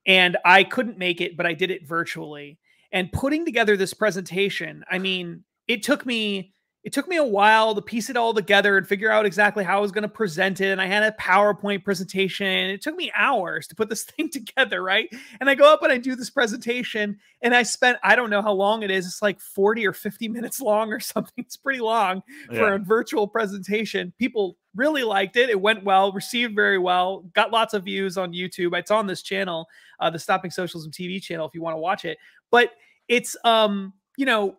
and 0.06 0.36
I 0.44 0.64
couldn't 0.64 0.98
make 0.98 1.20
it, 1.20 1.36
but 1.36 1.46
I 1.46 1.52
did 1.52 1.70
it 1.70 1.86
virtually. 1.86 2.58
And 2.92 3.12
putting 3.12 3.44
together 3.44 3.76
this 3.76 3.92
presentation, 3.92 4.84
I 4.90 4.98
mean, 4.98 5.44
it 5.68 5.82
took 5.82 6.06
me 6.06 6.54
it 6.86 6.92
took 6.92 7.08
me 7.08 7.16
a 7.16 7.24
while 7.24 7.74
to 7.74 7.82
piece 7.82 8.10
it 8.10 8.16
all 8.16 8.32
together 8.32 8.78
and 8.78 8.86
figure 8.86 9.10
out 9.10 9.26
exactly 9.26 9.64
how 9.64 9.78
I 9.78 9.80
was 9.80 9.90
going 9.90 10.02
to 10.02 10.08
present 10.08 10.60
it. 10.60 10.68
And 10.68 10.80
I 10.80 10.86
had 10.86 11.02
a 11.02 11.10
PowerPoint 11.20 11.82
presentation. 11.82 12.46
It 12.46 12.80
took 12.80 12.94
me 12.94 13.10
hours 13.16 13.66
to 13.66 13.74
put 13.74 13.88
this 13.88 14.04
thing 14.04 14.30
together, 14.30 14.84
right? 14.84 15.08
And 15.40 15.50
I 15.50 15.56
go 15.56 15.64
up 15.64 15.82
and 15.82 15.90
I 15.90 15.98
do 15.98 16.14
this 16.14 16.30
presentation, 16.30 17.18
and 17.42 17.56
I 17.56 17.64
spent 17.64 17.98
I 18.04 18.14
don't 18.14 18.30
know 18.30 18.40
how 18.40 18.52
long 18.52 18.84
it 18.84 18.92
is. 18.92 19.04
It's 19.04 19.20
like 19.20 19.40
40 19.40 19.84
or 19.84 19.92
50 19.92 20.28
minutes 20.28 20.60
long 20.60 20.92
or 20.92 21.00
something. 21.00 21.32
It's 21.36 21.56
pretty 21.56 21.80
long 21.80 22.22
yeah. 22.52 22.58
for 22.58 22.74
a 22.74 22.78
virtual 22.78 23.26
presentation. 23.26 24.12
People 24.16 24.56
really 24.76 25.02
liked 25.02 25.36
it. 25.36 25.50
It 25.50 25.60
went 25.60 25.82
well, 25.82 26.12
received 26.12 26.54
very 26.54 26.78
well, 26.78 27.22
got 27.34 27.50
lots 27.50 27.74
of 27.74 27.82
views 27.82 28.16
on 28.16 28.32
YouTube. 28.32 28.78
It's 28.78 28.92
on 28.92 29.08
this 29.08 29.22
channel, 29.22 29.66
uh, 29.98 30.10
the 30.10 30.20
Stopping 30.20 30.52
Socialism 30.52 30.92
TV 30.92 31.20
channel, 31.20 31.48
if 31.48 31.54
you 31.54 31.62
want 31.62 31.74
to 31.74 31.80
watch 31.80 32.04
it. 32.04 32.16
But 32.52 32.70
it's 33.08 33.36
um, 33.42 33.92
you 34.16 34.24
know, 34.24 34.56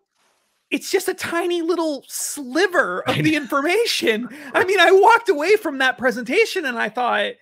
it's 0.69 0.91
just 0.91 1.07
a 1.07 1.13
tiny 1.13 1.61
little 1.61 2.03
sliver 2.07 3.01
of 3.07 3.15
the 3.23 3.35
information. 3.35 4.29
I 4.53 4.65
mean, 4.65 4.79
I 4.79 4.91
walked 4.91 5.29
away 5.29 5.55
from 5.55 5.77
that 5.77 5.97
presentation 5.97 6.65
and 6.65 6.77
I 6.77 6.89
thought, 6.89 7.33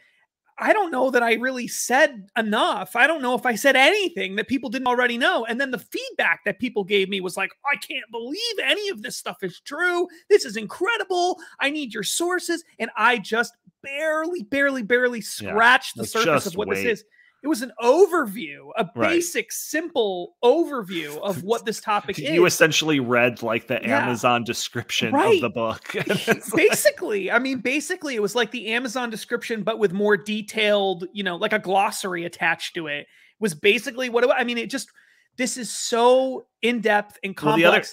I 0.58 0.72
don't 0.72 0.91
know 0.91 1.10
that 1.10 1.24
I 1.24 1.34
really 1.34 1.67
said 1.67 2.27
enough. 2.38 2.96
I 2.96 3.08
don't 3.08 3.22
know 3.22 3.36
if 3.36 3.46
I 3.46 3.55
said 3.55 3.75
anything 3.75 4.38
that 4.38 4.48
people 4.48 4.70
didn't 4.70 4.88
already 4.88 5.17
know. 5.17 5.46
And 5.46 5.60
then 5.60 5.72
the 5.72 5.79
feedback 5.79 6.41
that 6.46 6.60
people 6.60 6.86
gave 6.86 7.10
me 7.10 7.20
was 7.20 7.36
like, 7.36 7.51
I 7.70 7.75
can't 7.75 8.10
believe 8.10 8.53
any 8.63 8.88
of 8.89 9.01
this 9.01 9.17
stuff 9.17 9.38
is 9.41 9.60
true. 9.60 10.08
This 10.29 10.46
is 10.46 10.55
incredible. 10.55 11.38
I 11.60 11.72
need 11.72 11.94
your 11.94 12.03
sources. 12.03 12.63
And 12.79 12.89
I 12.96 13.17
just 13.17 13.53
barely, 13.84 14.44
barely, 14.44 14.82
barely 14.82 15.20
scratched 15.20 15.98
yeah, 15.98 16.03
the 16.03 16.08
surface 16.08 16.46
of 16.46 16.55
what 16.55 16.70
wait. 16.70 16.84
this 16.84 17.00
is 17.00 17.05
it 17.46 17.48
was 17.48 17.62
an 17.62 17.72
overview, 17.80 18.72
a 18.75 18.90
right. 18.96 19.10
basic, 19.10 19.52
simple 19.52 20.36
overview 20.44 21.16
of 21.22 21.44
what 21.44 21.64
this 21.64 21.80
topic 21.80 22.18
you 22.18 22.25
is. 22.25 22.32
You 22.32 22.46
essentially 22.48 23.00
read 23.00 23.44
like 23.44 23.68
the 23.68 23.80
yeah. 23.84 24.04
Amazon 24.04 24.44
description 24.44 25.14
right. 25.14 25.36
of 25.36 25.42
the 25.42 25.50
book. 25.52 25.94
basically, 26.56 27.30
I 27.30 27.38
mean, 27.38 27.60
basically, 27.60 28.16
it 28.16 28.22
was 28.22 28.34
like 28.34 28.50
the 28.50 28.70
Amazon 28.74 29.12
description, 29.12 29.62
but 29.62 29.78
with 29.78 29.94
more 29.94 30.18
detailed, 30.18 31.06
you 31.14 31.24
know, 31.24 31.36
like 31.36 31.54
a 31.54 31.60
glossary 31.60 32.25
attached 32.25 32.74
to 32.74 32.88
it. 32.88 33.02
it 33.02 33.08
was 33.40 33.54
basically 33.54 34.10
what 34.10 34.24
it, 34.24 34.32
I 34.36 34.44
mean. 34.44 34.58
It 34.58 34.72
just 34.72 34.90
this 35.38 35.56
is 35.56 35.70
so 35.70 36.48
in 36.64 36.82
depth 36.82 37.20
and 37.24 37.38
complex. 37.38 37.62
Well, 37.62 37.72
the, 37.72 37.78
other, 37.78 37.88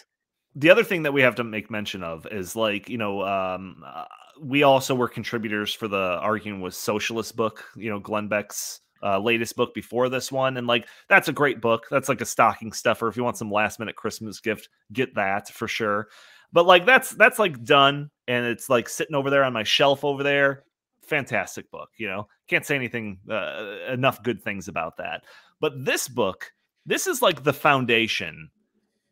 the 0.54 0.70
other 0.70 0.84
thing 0.84 1.02
that 1.02 1.12
we 1.12 1.20
have 1.20 1.34
to 1.34 1.44
make 1.44 1.70
mention 1.70 2.02
of 2.02 2.26
is 2.30 2.56
like 2.56 2.88
you 2.88 2.96
know 2.96 3.20
um, 3.22 3.84
uh, 3.86 4.04
we 4.40 4.62
also 4.62 4.94
were 4.94 5.08
contributors 5.08 5.74
for 5.74 5.88
the 5.88 6.18
arguing 6.22 6.62
with 6.62 6.72
socialist 6.72 7.36
book 7.36 7.66
you 7.76 7.90
know 7.90 7.98
glenn 7.98 8.28
beck's 8.28 8.80
uh, 9.02 9.18
latest 9.18 9.56
book 9.56 9.74
before 9.74 10.08
this 10.08 10.30
one. 10.30 10.56
And 10.56 10.66
like, 10.66 10.86
that's 11.08 11.28
a 11.28 11.32
great 11.32 11.60
book. 11.60 11.86
That's 11.90 12.08
like 12.08 12.20
a 12.20 12.26
stocking 12.26 12.72
stuffer. 12.72 13.08
If 13.08 13.16
you 13.16 13.24
want 13.24 13.36
some 13.36 13.50
last 13.50 13.78
minute 13.78 13.96
Christmas 13.96 14.40
gift, 14.40 14.68
get 14.92 15.14
that 15.14 15.48
for 15.48 15.68
sure. 15.68 16.08
But 16.52 16.66
like, 16.66 16.86
that's, 16.86 17.10
that's 17.10 17.38
like 17.38 17.64
done. 17.64 18.10
And 18.28 18.46
it's 18.46 18.68
like 18.68 18.88
sitting 18.88 19.14
over 19.14 19.30
there 19.30 19.44
on 19.44 19.52
my 19.52 19.64
shelf 19.64 20.04
over 20.04 20.22
there. 20.22 20.64
Fantastic 21.02 21.70
book. 21.70 21.88
You 21.96 22.08
know, 22.08 22.28
can't 22.48 22.64
say 22.64 22.76
anything, 22.76 23.18
uh, 23.30 23.78
enough 23.90 24.22
good 24.22 24.42
things 24.42 24.68
about 24.68 24.98
that. 24.98 25.24
But 25.60 25.84
this 25.84 26.08
book, 26.08 26.52
this 26.86 27.06
is 27.06 27.22
like 27.22 27.42
the 27.42 27.52
foundation 27.52 28.50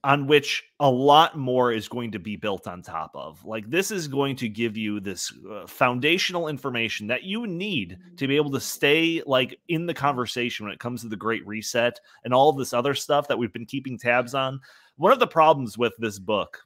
on 0.03 0.27
which 0.27 0.65
a 0.81 0.91
lot 0.91 1.37
more 1.37 1.73
is 1.73 1.89
going 1.89 2.13
to 2.13 2.19
be 2.19 2.35
built 2.35 2.67
on 2.67 2.83
top 2.83 3.11
of. 3.15 3.45
Like 3.45 3.69
this 3.69 3.91
is 3.91 4.09
going 4.09 4.37
to 4.37 4.49
give 4.49 4.77
you 4.77 4.99
this 4.99 5.33
uh, 5.51 5.67
foundational 5.67 6.49
information 6.49 7.07
that 7.09 7.23
you 7.23 7.47
need 7.47 7.99
to 8.17 8.27
be 8.27 8.37
able 8.37 8.51
to 8.53 8.61
stay 8.61 9.23
like 9.27 9.59
in 9.69 9.87
the 9.87 9.95
conversation 9.95 10.65
when 10.65 10.73
it 10.73 10.81
comes 10.81 11.03
to 11.03 11.09
the 11.09 11.17
great 11.17 11.47
reset 11.47 12.01
and 12.25 12.33
all 12.33 12.49
of 12.49 12.57
this 12.57 12.73
other 12.73 12.95
stuff 12.95 13.29
that 13.29 13.39
we've 13.39 13.53
been 13.53 13.67
keeping 13.67 13.99
tabs 13.99 14.35
on. 14.35 14.61
One 14.97 15.13
of 15.13 15.19
the 15.19 15.27
problems 15.27 15.77
with 15.77 15.93
this 15.99 16.19
book 16.19 16.59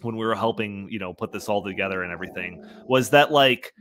when 0.00 0.16
we 0.16 0.24
were 0.24 0.34
helping, 0.34 0.88
you 0.90 0.98
know, 0.98 1.12
put 1.12 1.30
this 1.30 1.48
all 1.48 1.62
together 1.62 2.02
and 2.02 2.12
everything 2.12 2.64
was 2.88 3.10
that 3.10 3.30
like 3.30 3.74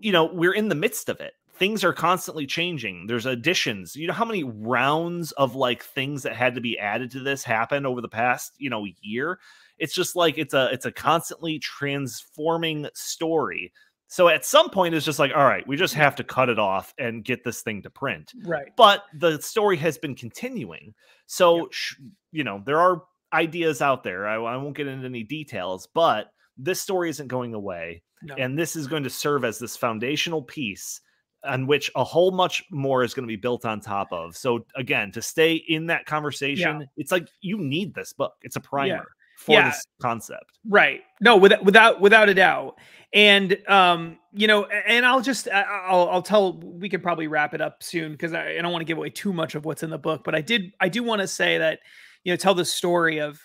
you 0.00 0.12
know, 0.12 0.26
we're 0.26 0.54
in 0.54 0.68
the 0.68 0.74
midst 0.74 1.08
of 1.08 1.20
it 1.20 1.32
things 1.58 1.84
are 1.84 1.92
constantly 1.92 2.46
changing. 2.46 3.06
There's 3.06 3.26
additions. 3.26 3.96
You 3.96 4.06
know 4.06 4.12
how 4.12 4.24
many 4.24 4.44
rounds 4.44 5.32
of 5.32 5.54
like 5.54 5.82
things 5.82 6.22
that 6.22 6.36
had 6.36 6.54
to 6.54 6.60
be 6.60 6.78
added 6.78 7.10
to 7.12 7.20
this 7.20 7.44
happen 7.44 7.84
over 7.84 8.00
the 8.00 8.08
past, 8.08 8.52
you 8.58 8.70
know, 8.70 8.86
year? 9.00 9.38
It's 9.78 9.94
just 9.94 10.16
like 10.16 10.38
it's 10.38 10.54
a 10.54 10.68
it's 10.72 10.86
a 10.86 10.92
constantly 10.92 11.58
transforming 11.58 12.88
story. 12.94 13.72
So 14.06 14.28
at 14.28 14.44
some 14.44 14.70
point 14.70 14.94
it's 14.94 15.04
just 15.04 15.18
like, 15.18 15.32
all 15.34 15.44
right, 15.44 15.66
we 15.66 15.76
just 15.76 15.94
have 15.94 16.16
to 16.16 16.24
cut 16.24 16.48
it 16.48 16.58
off 16.58 16.94
and 16.98 17.24
get 17.24 17.44
this 17.44 17.60
thing 17.60 17.82
to 17.82 17.90
print. 17.90 18.32
Right. 18.44 18.68
But 18.76 19.04
the 19.14 19.40
story 19.42 19.76
has 19.78 19.98
been 19.98 20.14
continuing. 20.14 20.94
So 21.26 21.58
yep. 21.58 21.66
sh- 21.72 21.96
you 22.32 22.44
know, 22.44 22.62
there 22.64 22.80
are 22.80 23.02
ideas 23.32 23.82
out 23.82 24.04
there. 24.04 24.26
I, 24.26 24.36
I 24.36 24.56
won't 24.56 24.76
get 24.76 24.86
into 24.86 25.04
any 25.04 25.24
details, 25.24 25.88
but 25.92 26.32
this 26.56 26.80
story 26.80 27.10
isn't 27.10 27.28
going 27.28 27.52
away. 27.52 28.02
No. 28.22 28.34
And 28.34 28.58
this 28.58 28.74
is 28.74 28.86
going 28.86 29.04
to 29.04 29.10
serve 29.10 29.44
as 29.44 29.58
this 29.58 29.76
foundational 29.76 30.42
piece 30.42 31.00
on 31.48 31.66
which 31.66 31.90
a 31.96 32.04
whole 32.04 32.30
much 32.30 32.64
more 32.70 33.02
is 33.02 33.14
going 33.14 33.24
to 33.24 33.28
be 33.28 33.36
built 33.36 33.64
on 33.64 33.80
top 33.80 34.12
of. 34.12 34.36
So 34.36 34.64
again, 34.76 35.10
to 35.12 35.22
stay 35.22 35.54
in 35.54 35.86
that 35.86 36.06
conversation, 36.06 36.80
yeah. 36.80 36.86
it's 36.96 37.10
like 37.10 37.28
you 37.40 37.58
need 37.58 37.94
this 37.94 38.12
book. 38.12 38.34
It's 38.42 38.56
a 38.56 38.60
primer 38.60 38.88
yeah. 38.88 39.02
for 39.38 39.52
yeah. 39.52 39.70
this 39.70 39.84
concept. 40.00 40.58
Right. 40.68 41.00
No, 41.20 41.36
without 41.36 41.64
without 41.64 42.00
without 42.00 42.28
a 42.28 42.34
doubt. 42.34 42.76
And 43.14 43.58
um, 43.68 44.18
you 44.32 44.46
know, 44.46 44.66
and 44.66 45.06
I'll 45.06 45.22
just 45.22 45.48
I'll 45.48 46.08
I'll 46.10 46.22
tell 46.22 46.58
we 46.58 46.88
could 46.88 47.02
probably 47.02 47.26
wrap 47.26 47.54
it 47.54 47.60
up 47.60 47.82
soon 47.82 48.12
because 48.12 48.34
I, 48.34 48.50
I 48.50 48.62
don't 48.62 48.70
want 48.72 48.82
to 48.82 48.86
give 48.86 48.98
away 48.98 49.10
too 49.10 49.32
much 49.32 49.54
of 49.54 49.64
what's 49.64 49.82
in 49.82 49.90
the 49.90 49.98
book, 49.98 50.22
but 50.24 50.34
I 50.34 50.42
did 50.42 50.72
I 50.80 50.88
do 50.88 51.02
want 51.02 51.22
to 51.22 51.28
say 51.28 51.58
that 51.58 51.80
you 52.24 52.32
know 52.32 52.36
tell 52.36 52.54
the 52.54 52.64
story 52.64 53.18
of 53.18 53.40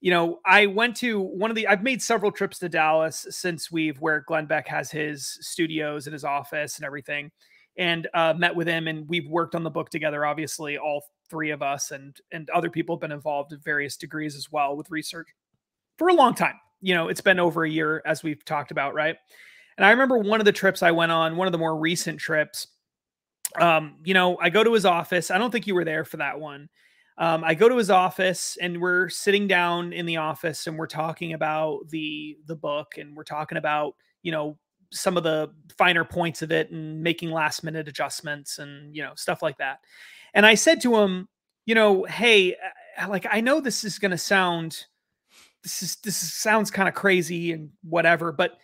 you 0.00 0.10
know, 0.10 0.38
I 0.46 0.66
went 0.66 0.96
to 0.98 1.20
one 1.20 1.50
of 1.50 1.56
the, 1.56 1.66
I've 1.66 1.82
made 1.82 2.02
several 2.02 2.30
trips 2.30 2.58
to 2.60 2.68
Dallas 2.68 3.26
since 3.30 3.70
we've, 3.70 4.00
where 4.00 4.24
Glenn 4.26 4.46
Beck 4.46 4.68
has 4.68 4.90
his 4.90 5.38
studios 5.40 6.06
and 6.06 6.12
his 6.12 6.24
office 6.24 6.76
and 6.76 6.84
everything, 6.84 7.30
and 7.76 8.06
uh, 8.14 8.34
met 8.36 8.54
with 8.54 8.68
him. 8.68 8.86
And 8.86 9.08
we've 9.08 9.28
worked 9.28 9.54
on 9.54 9.64
the 9.64 9.70
book 9.70 9.90
together, 9.90 10.24
obviously, 10.24 10.78
all 10.78 11.04
three 11.28 11.50
of 11.50 11.62
us, 11.62 11.90
and 11.90 12.16
and 12.30 12.48
other 12.50 12.70
people 12.70 12.96
have 12.96 13.00
been 13.00 13.12
involved 13.12 13.52
in 13.52 13.58
various 13.60 13.96
degrees 13.96 14.36
as 14.36 14.50
well 14.52 14.76
with 14.76 14.90
research 14.90 15.28
for 15.96 16.08
a 16.08 16.14
long 16.14 16.34
time. 16.34 16.54
You 16.80 16.94
know, 16.94 17.08
it's 17.08 17.20
been 17.20 17.40
over 17.40 17.64
a 17.64 17.70
year, 17.70 18.00
as 18.06 18.22
we've 18.22 18.44
talked 18.44 18.70
about, 18.70 18.94
right? 18.94 19.16
And 19.76 19.84
I 19.84 19.90
remember 19.90 20.18
one 20.18 20.40
of 20.40 20.44
the 20.44 20.52
trips 20.52 20.82
I 20.82 20.92
went 20.92 21.10
on, 21.12 21.36
one 21.36 21.48
of 21.48 21.52
the 21.52 21.58
more 21.58 21.76
recent 21.76 22.20
trips. 22.20 22.68
Um, 23.60 23.96
you 24.04 24.14
know, 24.14 24.36
I 24.40 24.50
go 24.50 24.62
to 24.62 24.72
his 24.72 24.84
office. 24.84 25.30
I 25.30 25.38
don't 25.38 25.50
think 25.50 25.66
you 25.66 25.74
were 25.74 25.84
there 25.84 26.04
for 26.04 26.18
that 26.18 26.38
one 26.38 26.68
um, 27.18 27.42
I 27.42 27.54
go 27.54 27.68
to 27.68 27.76
his 27.76 27.90
office 27.90 28.56
and 28.60 28.80
we're 28.80 29.08
sitting 29.08 29.48
down 29.48 29.92
in 29.92 30.06
the 30.06 30.18
office 30.18 30.66
and 30.66 30.78
we're 30.78 30.86
talking 30.86 31.32
about 31.32 31.88
the 31.88 32.38
the 32.46 32.54
book 32.54 32.94
and 32.96 33.16
we're 33.16 33.24
talking 33.24 33.58
about 33.58 33.94
you 34.22 34.30
know 34.30 34.56
some 34.92 35.16
of 35.16 35.24
the 35.24 35.50
finer 35.76 36.04
points 36.04 36.42
of 36.42 36.52
it 36.52 36.70
and 36.70 37.02
making 37.02 37.30
last 37.30 37.62
minute 37.64 37.88
adjustments 37.88 38.58
and 38.58 38.94
you 38.94 39.02
know 39.02 39.12
stuff 39.16 39.42
like 39.42 39.58
that. 39.58 39.80
And 40.32 40.46
I 40.46 40.54
said 40.54 40.80
to 40.82 40.96
him, 40.96 41.28
you 41.66 41.74
know, 41.74 42.04
hey, 42.04 42.54
uh, 43.00 43.08
like 43.08 43.26
I 43.30 43.40
know 43.40 43.60
this 43.60 43.82
is 43.82 43.98
going 43.98 44.12
to 44.12 44.18
sound 44.18 44.84
this 45.64 45.82
is 45.82 45.96
this 45.96 46.16
sounds 46.16 46.70
kind 46.70 46.88
of 46.88 46.94
crazy 46.94 47.52
and 47.52 47.70
whatever, 47.82 48.30
but 48.30 48.58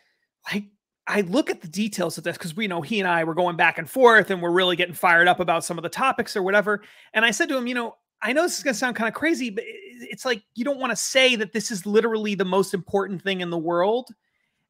like 0.53 0.67
I 1.07 1.23
look 1.23 1.51
at 1.51 1.61
the 1.61 1.69
details 1.69 2.17
of 2.19 2.25
this 2.25 2.39
because 2.39 2.57
we 2.57 2.69
know 2.69 2.81
he 2.81 3.01
and 3.01 3.09
I 3.09 3.25
were 3.25 3.35
going 3.35 3.57
back 3.57 3.79
and 3.79 3.91
forth 3.91 4.31
and 4.31 4.41
we're 4.41 4.53
really 4.53 4.77
getting 4.77 4.95
fired 4.95 5.29
up 5.29 5.41
about 5.41 5.65
some 5.65 5.77
of 5.77 5.83
the 5.83 5.91
topics 5.91 6.37
or 6.37 6.43
whatever. 6.43 6.83
And 7.13 7.25
I 7.25 7.31
said 7.31 7.49
to 7.51 7.59
him, 7.59 7.67
you 7.67 7.75
know, 7.75 7.97
I 8.23 8.33
know 8.33 8.43
this 8.43 8.59
is 8.59 8.65
going 8.65 8.75
to 8.75 8.79
sound 8.79 8.97
kind 8.97 9.09
of 9.09 9.15
crazy, 9.15 9.51
but 9.51 9.65
it's 9.67 10.25
like 10.25 10.43
you 10.55 10.65
don't 10.65 10.81
want 10.81 10.91
to 10.91 10.97
say 10.97 11.37
that 11.37 11.53
this 11.53 11.71
is 11.71 11.87
literally 11.87 12.35
the 12.35 12.45
most 12.45 12.75
important 12.75 13.23
thing 13.23 13.41
in 13.41 13.51
the 13.51 13.59
world. 13.59 14.09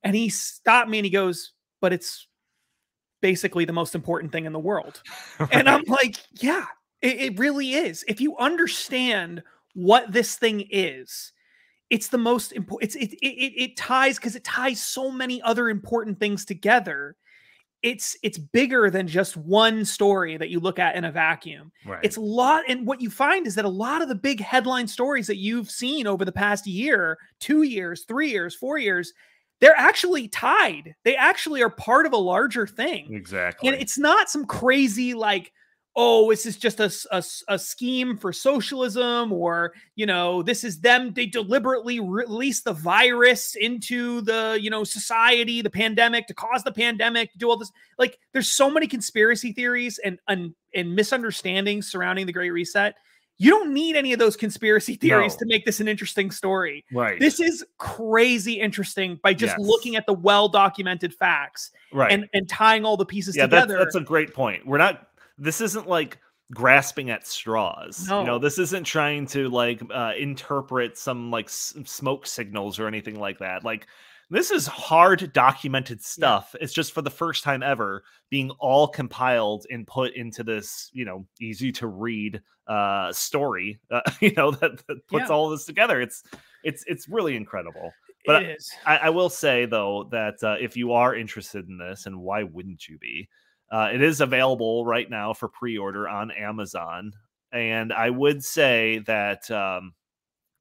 And 0.02 0.14
he 0.14 0.28
stopped 0.28 0.90
me 0.90 0.98
and 0.98 1.04
he 1.04 1.10
goes, 1.10 1.52
but 1.80 1.92
it's 1.92 2.26
basically 3.22 3.64
the 3.64 3.72
most 3.72 3.94
important 3.94 4.32
thing 4.32 4.44
in 4.44 4.52
the 4.52 4.58
world. 4.58 5.02
right. 5.38 5.48
And 5.52 5.68
I'm 5.68 5.84
like, 5.86 6.16
yeah, 6.32 6.66
it, 7.00 7.20
it 7.20 7.38
really 7.38 7.72
is. 7.74 8.04
If 8.08 8.20
you 8.20 8.36
understand 8.36 9.42
what 9.74 10.12
this 10.12 10.36
thing 10.36 10.66
is, 10.70 11.32
it's 11.90 12.08
the 12.08 12.18
most 12.18 12.52
important. 12.52 12.94
It's 12.94 12.96
it 12.96 13.14
it 13.22 13.52
it 13.56 13.76
ties 13.76 14.16
because 14.16 14.36
it 14.36 14.44
ties 14.44 14.82
so 14.82 15.10
many 15.10 15.40
other 15.42 15.68
important 15.68 16.18
things 16.18 16.44
together 16.44 17.16
it's 17.84 18.16
it's 18.22 18.38
bigger 18.38 18.90
than 18.90 19.06
just 19.06 19.36
one 19.36 19.84
story 19.84 20.38
that 20.38 20.48
you 20.48 20.58
look 20.58 20.78
at 20.78 20.96
in 20.96 21.04
a 21.04 21.12
vacuum. 21.12 21.70
Right. 21.84 22.00
It's 22.02 22.16
a 22.16 22.20
lot, 22.20 22.64
and 22.66 22.86
what 22.86 23.02
you 23.02 23.10
find 23.10 23.46
is 23.46 23.54
that 23.56 23.66
a 23.66 23.68
lot 23.68 24.00
of 24.00 24.08
the 24.08 24.14
big 24.14 24.40
headline 24.40 24.88
stories 24.88 25.26
that 25.26 25.36
you've 25.36 25.70
seen 25.70 26.06
over 26.06 26.24
the 26.24 26.32
past 26.32 26.66
year, 26.66 27.18
two 27.40 27.62
years, 27.62 28.04
three 28.08 28.30
years, 28.30 28.54
four 28.54 28.78
years, 28.78 29.12
they're 29.60 29.76
actually 29.76 30.28
tied. 30.28 30.94
They 31.04 31.14
actually 31.14 31.62
are 31.62 31.70
part 31.70 32.06
of 32.06 32.14
a 32.14 32.16
larger 32.16 32.66
thing. 32.66 33.12
Exactly. 33.12 33.68
And 33.68 33.80
it's 33.80 33.98
not 33.98 34.30
some 34.30 34.46
crazy 34.46 35.12
like 35.12 35.52
oh, 35.96 36.30
this 36.30 36.44
is 36.44 36.56
just 36.56 36.80
a, 36.80 36.92
a, 37.12 37.22
a, 37.48 37.58
scheme 37.58 38.16
for 38.16 38.32
socialism, 38.32 39.32
or, 39.32 39.72
you 39.94 40.06
know, 40.06 40.42
this 40.42 40.64
is 40.64 40.80
them, 40.80 41.12
they 41.12 41.26
deliberately 41.26 42.00
release 42.00 42.62
the 42.62 42.72
virus 42.72 43.54
into 43.54 44.20
the, 44.22 44.58
you 44.60 44.70
know, 44.70 44.82
society, 44.82 45.62
the 45.62 45.70
pandemic 45.70 46.26
to 46.26 46.34
cause 46.34 46.64
the 46.64 46.72
pandemic, 46.72 47.30
to 47.32 47.38
do 47.38 47.48
all 47.48 47.56
this. 47.56 47.70
Like, 47.96 48.18
there's 48.32 48.50
so 48.50 48.68
many 48.68 48.88
conspiracy 48.88 49.52
theories 49.52 49.98
and, 49.98 50.18
and, 50.26 50.54
and 50.74 50.96
misunderstandings 50.96 51.86
surrounding 51.90 52.26
the 52.26 52.32
Great 52.32 52.50
Reset. 52.50 52.96
You 53.38 53.50
don't 53.50 53.72
need 53.72 53.94
any 53.94 54.12
of 54.12 54.18
those 54.18 54.36
conspiracy 54.36 54.94
theories 55.00 55.34
no. 55.34 55.38
to 55.38 55.46
make 55.46 55.64
this 55.64 55.78
an 55.78 55.86
interesting 55.86 56.32
story. 56.32 56.84
Right. 56.92 57.20
This 57.20 57.38
is 57.38 57.64
crazy 57.78 58.54
interesting 58.54 59.20
by 59.22 59.34
just 59.34 59.56
yes. 59.56 59.66
looking 59.66 59.94
at 59.94 60.06
the 60.06 60.14
well 60.14 60.48
documented 60.48 61.14
facts 61.14 61.70
right. 61.92 62.10
and, 62.10 62.28
and 62.32 62.48
tying 62.48 62.84
all 62.84 62.96
the 62.96 63.06
pieces 63.06 63.36
yeah, 63.36 63.44
together. 63.44 63.74
That's, 63.74 63.94
that's 63.94 63.96
a 63.96 64.00
great 64.00 64.34
point. 64.34 64.66
We're 64.66 64.78
not 64.78 65.08
this 65.38 65.60
isn't 65.60 65.88
like 65.88 66.18
grasping 66.52 67.10
at 67.10 67.26
straws. 67.26 68.06
No. 68.08 68.20
You 68.20 68.26
know, 68.26 68.38
this 68.38 68.58
isn't 68.58 68.84
trying 68.84 69.26
to 69.28 69.48
like 69.48 69.82
uh, 69.92 70.12
interpret 70.18 70.98
some 70.98 71.30
like 71.30 71.46
s- 71.46 71.74
smoke 71.84 72.26
signals 72.26 72.78
or 72.78 72.86
anything 72.86 73.18
like 73.18 73.38
that. 73.38 73.64
Like 73.64 73.86
this 74.30 74.50
is 74.50 74.66
hard 74.66 75.32
documented 75.32 76.02
stuff. 76.02 76.54
Yeah. 76.54 76.64
It's 76.64 76.72
just 76.72 76.92
for 76.92 77.02
the 77.02 77.10
first 77.10 77.44
time 77.44 77.62
ever 77.62 78.04
being 78.30 78.50
all 78.58 78.88
compiled 78.88 79.66
and 79.70 79.86
put 79.86 80.14
into 80.14 80.42
this, 80.42 80.90
you 80.92 81.04
know, 81.04 81.26
easy 81.40 81.72
to 81.72 81.86
read 81.86 82.42
uh 82.66 83.12
story, 83.12 83.78
uh, 83.90 84.00
you 84.20 84.32
know, 84.36 84.50
that, 84.50 84.86
that 84.86 85.06
puts 85.08 85.28
yeah. 85.28 85.34
all 85.34 85.50
this 85.50 85.64
together. 85.64 86.00
It's 86.00 86.22
it's 86.62 86.84
it's 86.86 87.08
really 87.08 87.36
incredible. 87.36 87.92
But 88.26 88.46
I, 88.86 88.96
I, 88.96 89.10
will 89.10 89.28
say 89.28 89.66
though 89.66 90.08
that 90.10 90.42
uh, 90.42 90.56
if 90.58 90.78
you 90.78 90.92
are 90.92 91.14
interested 91.14 91.68
in 91.68 91.76
this, 91.76 92.06
and 92.06 92.18
why 92.18 92.42
wouldn't 92.42 92.88
you 92.88 92.96
be? 92.96 93.28
Uh, 93.70 93.90
it 93.92 94.02
is 94.02 94.20
available 94.20 94.84
right 94.84 95.08
now 95.08 95.32
for 95.32 95.48
pre-order 95.48 96.08
on 96.08 96.30
Amazon, 96.30 97.12
and 97.52 97.92
I 97.92 98.10
would 98.10 98.44
say 98.44 98.98
that, 99.06 99.50
um, 99.50 99.94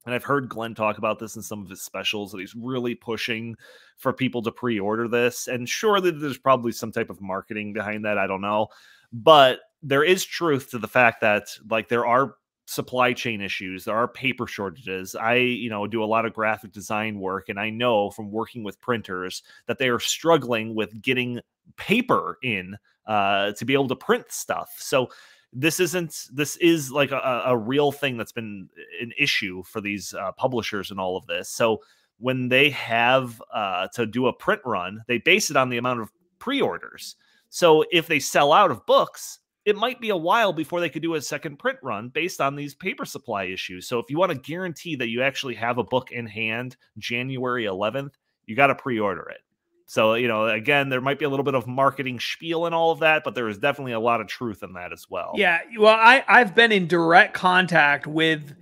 and 0.06 0.14
I've 0.14 0.24
heard 0.24 0.48
Glenn 0.48 0.74
talk 0.74 0.98
about 0.98 1.18
this 1.18 1.36
in 1.36 1.42
some 1.42 1.62
of 1.62 1.68
his 1.68 1.82
specials 1.82 2.32
that 2.32 2.40
he's 2.40 2.54
really 2.54 2.94
pushing 2.94 3.56
for 3.96 4.12
people 4.12 4.42
to 4.42 4.52
pre-order 4.52 5.08
this. 5.08 5.48
And 5.48 5.68
surely 5.68 6.10
there's 6.10 6.38
probably 6.38 6.72
some 6.72 6.92
type 6.92 7.10
of 7.10 7.20
marketing 7.20 7.72
behind 7.72 8.04
that. 8.04 8.18
I 8.18 8.26
don't 8.26 8.42
know, 8.42 8.68
but 9.12 9.60
there 9.82 10.02
is 10.02 10.24
truth 10.24 10.70
to 10.70 10.78
the 10.78 10.88
fact 10.88 11.20
that 11.20 11.48
like 11.68 11.88
there 11.88 12.06
are 12.06 12.36
supply 12.66 13.12
chain 13.12 13.42
issues 13.42 13.84
there 13.84 13.94
are 13.94 14.08
paper 14.08 14.46
shortages 14.46 15.14
i 15.14 15.34
you 15.34 15.68
know 15.68 15.86
do 15.86 16.02
a 16.02 16.06
lot 16.06 16.24
of 16.24 16.32
graphic 16.32 16.72
design 16.72 17.20
work 17.20 17.50
and 17.50 17.60
i 17.60 17.68
know 17.68 18.10
from 18.10 18.30
working 18.30 18.64
with 18.64 18.80
printers 18.80 19.42
that 19.66 19.76
they 19.76 19.90
are 19.90 20.00
struggling 20.00 20.74
with 20.74 21.02
getting 21.02 21.38
paper 21.76 22.38
in 22.42 22.74
uh, 23.06 23.52
to 23.52 23.64
be 23.64 23.72
able 23.72 23.88
to 23.88 23.96
print 23.96 24.26
stuff. 24.30 24.74
So 24.78 25.08
this 25.52 25.78
isn't 25.78 26.26
this 26.32 26.56
is 26.56 26.90
like 26.90 27.12
a, 27.12 27.42
a 27.46 27.56
real 27.56 27.92
thing 27.92 28.16
that's 28.16 28.32
been 28.32 28.68
an 29.00 29.12
issue 29.18 29.62
for 29.62 29.80
these 29.80 30.12
uh, 30.14 30.32
publishers 30.32 30.90
and 30.90 30.98
all 30.98 31.16
of 31.16 31.26
this. 31.26 31.48
So 31.48 31.80
when 32.18 32.48
they 32.48 32.70
have 32.70 33.40
uh, 33.52 33.88
to 33.94 34.06
do 34.06 34.26
a 34.26 34.32
print 34.32 34.62
run, 34.64 35.02
they 35.06 35.18
base 35.18 35.50
it 35.50 35.56
on 35.56 35.68
the 35.68 35.78
amount 35.78 36.00
of 36.00 36.10
pre-orders. 36.38 37.16
So 37.48 37.84
if 37.92 38.06
they 38.06 38.18
sell 38.18 38.52
out 38.52 38.70
of 38.70 38.84
books, 38.86 39.40
it 39.64 39.76
might 39.76 40.00
be 40.00 40.10
a 40.10 40.16
while 40.16 40.52
before 40.52 40.80
they 40.80 40.90
could 40.90 41.02
do 41.02 41.14
a 41.14 41.22
second 41.22 41.58
print 41.58 41.78
run 41.82 42.08
based 42.08 42.40
on 42.40 42.54
these 42.54 42.74
paper 42.74 43.04
supply 43.04 43.44
issues. 43.44 43.86
So 43.86 43.98
if 43.98 44.10
you 44.10 44.18
want 44.18 44.32
to 44.32 44.38
guarantee 44.38 44.96
that 44.96 45.08
you 45.08 45.22
actually 45.22 45.54
have 45.54 45.78
a 45.78 45.84
book 45.84 46.12
in 46.12 46.26
hand 46.26 46.76
January 46.98 47.64
11th, 47.64 48.12
you 48.46 48.56
got 48.56 48.66
to 48.66 48.74
pre-order 48.74 49.28
it. 49.30 49.40
So, 49.86 50.14
you 50.14 50.28
know, 50.28 50.46
again, 50.46 50.88
there 50.88 51.00
might 51.00 51.18
be 51.18 51.24
a 51.24 51.28
little 51.28 51.44
bit 51.44 51.54
of 51.54 51.66
marketing 51.66 52.18
spiel 52.18 52.66
and 52.66 52.74
all 52.74 52.90
of 52.90 53.00
that, 53.00 53.22
but 53.22 53.34
there 53.34 53.48
is 53.48 53.58
definitely 53.58 53.92
a 53.92 54.00
lot 54.00 54.20
of 54.20 54.26
truth 54.26 54.62
in 54.62 54.72
that 54.72 54.92
as 54.92 55.06
well. 55.10 55.32
Yeah. 55.36 55.60
Well, 55.78 55.94
I, 55.94 56.24
I've 56.26 56.54
been 56.54 56.72
in 56.72 56.86
direct 56.86 57.34
contact 57.34 58.06
with 58.06 58.54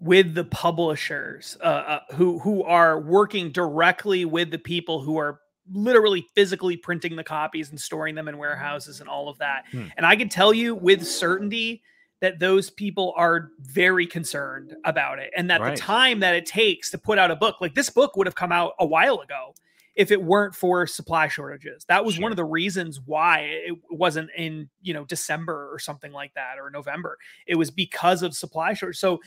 with 0.00 0.34
the 0.34 0.44
publishers 0.44 1.56
uh, 1.62 1.64
uh, 1.66 2.00
who 2.14 2.38
who 2.40 2.62
are 2.64 3.00
working 3.00 3.52
directly 3.52 4.24
with 4.24 4.50
the 4.50 4.58
people 4.58 5.00
who 5.00 5.16
are 5.16 5.40
literally 5.72 6.26
physically 6.34 6.76
printing 6.76 7.16
the 7.16 7.24
copies 7.24 7.70
and 7.70 7.80
storing 7.80 8.14
them 8.14 8.28
in 8.28 8.36
warehouses 8.36 9.00
and 9.00 9.08
all 9.08 9.28
of 9.28 9.38
that. 9.38 9.64
Hmm. 9.70 9.86
And 9.96 10.04
I 10.04 10.16
can 10.16 10.28
tell 10.28 10.52
you 10.52 10.74
with 10.74 11.06
certainty 11.06 11.82
that 12.20 12.38
those 12.38 12.70
people 12.70 13.14
are 13.16 13.50
very 13.60 14.06
concerned 14.06 14.74
about 14.84 15.18
it 15.18 15.30
and 15.36 15.48
that 15.50 15.60
right. 15.60 15.74
the 15.74 15.80
time 15.80 16.20
that 16.20 16.34
it 16.34 16.46
takes 16.46 16.90
to 16.90 16.98
put 16.98 17.18
out 17.18 17.30
a 17.30 17.36
book 17.36 17.56
like 17.60 17.74
this 17.74 17.90
book 17.90 18.16
would 18.16 18.26
have 18.26 18.34
come 18.34 18.52
out 18.52 18.74
a 18.78 18.86
while 18.86 19.20
ago 19.20 19.54
if 19.94 20.10
it 20.10 20.22
weren't 20.22 20.54
for 20.54 20.86
supply 20.86 21.28
shortages. 21.28 21.84
That 21.88 22.04
was 22.04 22.14
sure. 22.14 22.22
one 22.22 22.32
of 22.32 22.36
the 22.36 22.44
reasons 22.44 23.00
why 23.04 23.40
it 23.40 23.74
wasn't 23.90 24.30
in, 24.36 24.68
you 24.82 24.92
know, 24.92 25.04
December 25.04 25.70
or 25.72 25.78
something 25.78 26.12
like 26.12 26.34
that 26.34 26.58
or 26.60 26.70
November. 26.70 27.16
It 27.46 27.54
was 27.54 27.70
because 27.70 28.22
of 28.22 28.34
supply 28.34 28.74
shortage. 28.74 28.98
So 28.98 29.20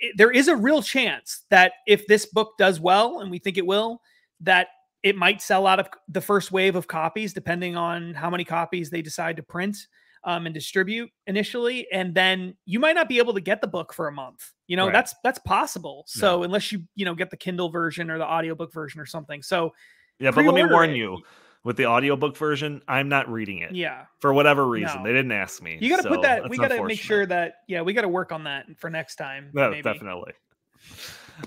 it, 0.00 0.14
there 0.16 0.30
is 0.30 0.48
a 0.48 0.56
real 0.56 0.82
chance 0.82 1.44
that 1.50 1.72
if 1.86 2.06
this 2.06 2.26
book 2.26 2.52
does 2.58 2.80
well 2.80 3.20
and 3.20 3.30
we 3.30 3.38
think 3.38 3.58
it 3.58 3.66
will, 3.66 4.00
that 4.40 4.68
it 5.02 5.16
might 5.16 5.42
sell 5.42 5.66
out 5.66 5.78
of 5.78 5.88
the 6.08 6.20
first 6.20 6.50
wave 6.50 6.74
of 6.74 6.88
copies 6.88 7.32
depending 7.32 7.76
on 7.76 8.14
how 8.14 8.30
many 8.30 8.44
copies 8.44 8.90
they 8.90 9.02
decide 9.02 9.36
to 9.36 9.42
print 9.42 9.76
um, 10.24 10.46
and 10.46 10.54
distribute 10.54 11.10
initially 11.26 11.86
and 11.92 12.14
then 12.14 12.54
you 12.64 12.80
might 12.80 12.94
not 12.94 13.10
be 13.10 13.18
able 13.18 13.34
to 13.34 13.42
get 13.42 13.60
the 13.60 13.66
book 13.66 13.92
for 13.92 14.08
a 14.08 14.12
month 14.12 14.52
you 14.66 14.76
know 14.76 14.86
right. 14.86 14.92
that's 14.94 15.14
that's 15.22 15.38
possible 15.40 16.04
so 16.06 16.38
no. 16.38 16.42
unless 16.44 16.72
you 16.72 16.82
you 16.94 17.04
know 17.04 17.14
get 17.14 17.30
the 17.30 17.36
kindle 17.36 17.68
version 17.68 18.10
or 18.10 18.16
the 18.16 18.26
audiobook 18.26 18.72
version 18.72 18.98
or 18.98 19.04
something 19.04 19.42
so 19.42 19.70
yeah, 20.18 20.30
but 20.30 20.44
let 20.44 20.54
me 20.54 20.64
warn 20.64 20.90
it. 20.90 20.96
you. 20.96 21.22
with 21.64 21.78
the 21.78 21.86
audiobook 21.86 22.36
version, 22.36 22.82
I'm 22.86 23.08
not 23.08 23.30
reading 23.32 23.58
it. 23.58 23.74
Yeah. 23.74 24.04
For 24.20 24.32
whatever 24.34 24.66
reason. 24.66 24.98
No. 24.98 25.04
They 25.04 25.14
didn't 25.14 25.32
ask 25.32 25.62
me. 25.62 25.78
You 25.80 25.88
got 25.88 25.96
to 25.96 26.02
so 26.02 26.08
put 26.10 26.22
that, 26.22 26.48
we 26.48 26.58
got 26.58 26.68
to 26.68 26.84
make 26.84 27.00
sure 27.00 27.24
that, 27.26 27.54
yeah, 27.66 27.80
we 27.80 27.94
got 27.94 28.02
to 28.02 28.08
work 28.08 28.32
on 28.32 28.44
that 28.44 28.66
for 28.76 28.90
next 28.90 29.16
time. 29.16 29.50
No, 29.54 29.70
maybe. 29.70 29.82
definitely. 29.82 30.34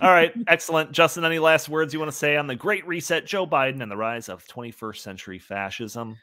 All 0.02 0.10
right. 0.10 0.34
Excellent. 0.48 0.92
Justin, 0.92 1.24
any 1.24 1.38
last 1.40 1.70
words 1.70 1.94
you 1.94 2.00
want 2.00 2.12
to 2.12 2.18
say 2.18 2.36
on 2.36 2.48
the 2.48 2.56
Great 2.56 2.86
Reset, 2.88 3.26
Joe 3.28 3.46
Biden, 3.46 3.82
and 3.82 3.92
the 3.92 3.96
rise 3.96 4.28
of 4.28 4.46
21st 4.48 4.98
century 4.98 5.40
fascism? 5.40 6.18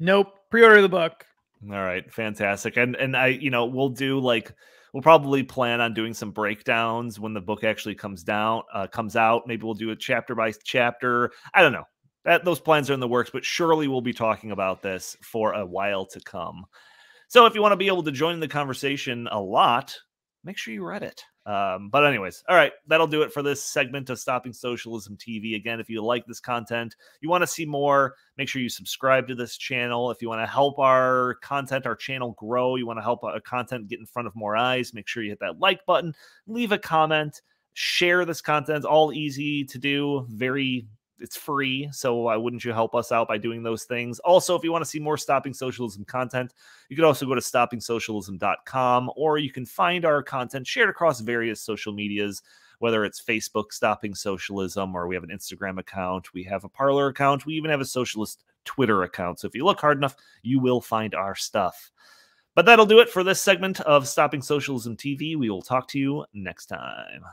Nope. 0.00 0.34
Pre 0.50 0.64
order 0.64 0.82
the 0.82 0.88
book. 0.88 1.24
All 1.70 1.82
right. 1.82 2.12
Fantastic. 2.12 2.76
And, 2.76 2.96
and 2.96 3.16
I, 3.16 3.28
you 3.28 3.50
know, 3.50 3.66
we'll 3.66 3.88
do 3.90 4.18
like, 4.18 4.52
we'll 4.96 5.02
probably 5.02 5.42
plan 5.42 5.82
on 5.82 5.92
doing 5.92 6.14
some 6.14 6.30
breakdowns 6.30 7.20
when 7.20 7.34
the 7.34 7.40
book 7.40 7.64
actually 7.64 7.94
comes 7.94 8.22
down, 8.22 8.62
uh, 8.72 8.86
comes 8.86 9.14
out. 9.14 9.46
Maybe 9.46 9.62
we'll 9.62 9.74
do 9.74 9.90
it 9.90 10.00
chapter 10.00 10.34
by 10.34 10.52
chapter. 10.64 11.32
I 11.52 11.60
don't 11.60 11.74
know 11.74 11.84
that 12.24 12.46
those 12.46 12.60
plans 12.60 12.88
are 12.88 12.94
in 12.94 13.00
the 13.00 13.06
works, 13.06 13.28
but 13.30 13.44
surely 13.44 13.88
we'll 13.88 14.00
be 14.00 14.14
talking 14.14 14.52
about 14.52 14.80
this 14.80 15.14
for 15.20 15.52
a 15.52 15.66
while 15.66 16.06
to 16.06 16.20
come. 16.20 16.64
So 17.28 17.44
if 17.44 17.54
you 17.54 17.60
want 17.60 17.72
to 17.72 17.76
be 17.76 17.88
able 17.88 18.04
to 18.04 18.10
join 18.10 18.40
the 18.40 18.48
conversation 18.48 19.28
a 19.30 19.38
lot, 19.38 19.94
make 20.44 20.56
sure 20.56 20.72
you 20.72 20.82
read 20.82 21.02
it. 21.02 21.22
Um, 21.46 21.90
but 21.90 22.04
anyways, 22.04 22.42
all 22.48 22.56
right, 22.56 22.72
that'll 22.88 23.06
do 23.06 23.22
it 23.22 23.32
for 23.32 23.40
this 23.40 23.62
segment 23.62 24.10
of 24.10 24.18
Stopping 24.18 24.52
Socialism 24.52 25.16
TV. 25.16 25.54
Again, 25.54 25.78
if 25.78 25.88
you 25.88 26.04
like 26.04 26.26
this 26.26 26.40
content, 26.40 26.96
you 27.20 27.28
want 27.28 27.42
to 27.42 27.46
see 27.46 27.64
more, 27.64 28.16
make 28.36 28.48
sure 28.48 28.60
you 28.60 28.68
subscribe 28.68 29.28
to 29.28 29.36
this 29.36 29.56
channel. 29.56 30.10
If 30.10 30.20
you 30.20 30.28
want 30.28 30.42
to 30.42 30.52
help 30.52 30.80
our 30.80 31.36
content, 31.42 31.86
our 31.86 31.94
channel 31.94 32.32
grow, 32.32 32.74
you 32.74 32.84
want 32.84 32.98
to 32.98 33.02
help 33.04 33.22
our 33.22 33.40
content 33.40 33.86
get 33.86 34.00
in 34.00 34.06
front 34.06 34.26
of 34.26 34.34
more 34.34 34.56
eyes, 34.56 34.92
make 34.92 35.06
sure 35.06 35.22
you 35.22 35.30
hit 35.30 35.38
that 35.38 35.60
like 35.60 35.86
button, 35.86 36.14
leave 36.48 36.72
a 36.72 36.78
comment, 36.78 37.40
share 37.74 38.24
this 38.24 38.40
content. 38.40 38.84
All 38.84 39.12
easy 39.12 39.62
to 39.66 39.78
do, 39.78 40.26
very 40.28 40.88
it's 41.20 41.36
free 41.36 41.88
so 41.92 42.14
why 42.14 42.36
wouldn't 42.36 42.64
you 42.64 42.72
help 42.72 42.94
us 42.94 43.12
out 43.12 43.28
by 43.28 43.38
doing 43.38 43.62
those 43.62 43.84
things? 43.84 44.18
Also 44.20 44.54
if 44.54 44.64
you 44.64 44.72
want 44.72 44.84
to 44.84 44.90
see 44.90 44.98
more 44.98 45.16
stopping 45.16 45.54
socialism 45.54 46.04
content 46.04 46.54
you 46.88 46.96
can 46.96 47.04
also 47.04 47.26
go 47.26 47.34
to 47.34 47.40
stoppingsocialism.com 47.40 49.10
or 49.16 49.38
you 49.38 49.50
can 49.50 49.66
find 49.66 50.04
our 50.04 50.22
content 50.22 50.66
shared 50.66 50.88
across 50.90 51.20
various 51.20 51.60
social 51.60 51.92
medias 51.92 52.42
whether 52.78 53.04
it's 53.04 53.22
facebook 53.22 53.72
stopping 53.72 54.14
socialism 54.14 54.94
or 54.94 55.06
we 55.06 55.14
have 55.14 55.24
an 55.24 55.30
instagram 55.30 55.78
account 55.78 56.32
we 56.34 56.42
have 56.42 56.64
a 56.64 56.68
Parler 56.68 57.08
account 57.08 57.46
we 57.46 57.54
even 57.54 57.70
have 57.70 57.80
a 57.80 57.84
socialist 57.84 58.44
twitter 58.66 59.04
account. 59.04 59.40
So 59.40 59.46
if 59.46 59.54
you 59.54 59.64
look 59.64 59.80
hard 59.80 59.96
enough 59.96 60.16
you 60.42 60.60
will 60.60 60.82
find 60.82 61.14
our 61.14 61.34
stuff. 61.34 61.90
But 62.54 62.66
that'll 62.66 62.86
do 62.86 63.00
it 63.00 63.10
for 63.10 63.22
this 63.22 63.40
segment 63.40 63.80
of 63.80 64.06
stopping 64.06 64.42
socialism 64.42 64.96
tv 64.96 65.36
we 65.36 65.48
will 65.48 65.62
talk 65.62 65.88
to 65.88 65.98
you 65.98 66.26
next 66.34 66.66
time 66.66 67.24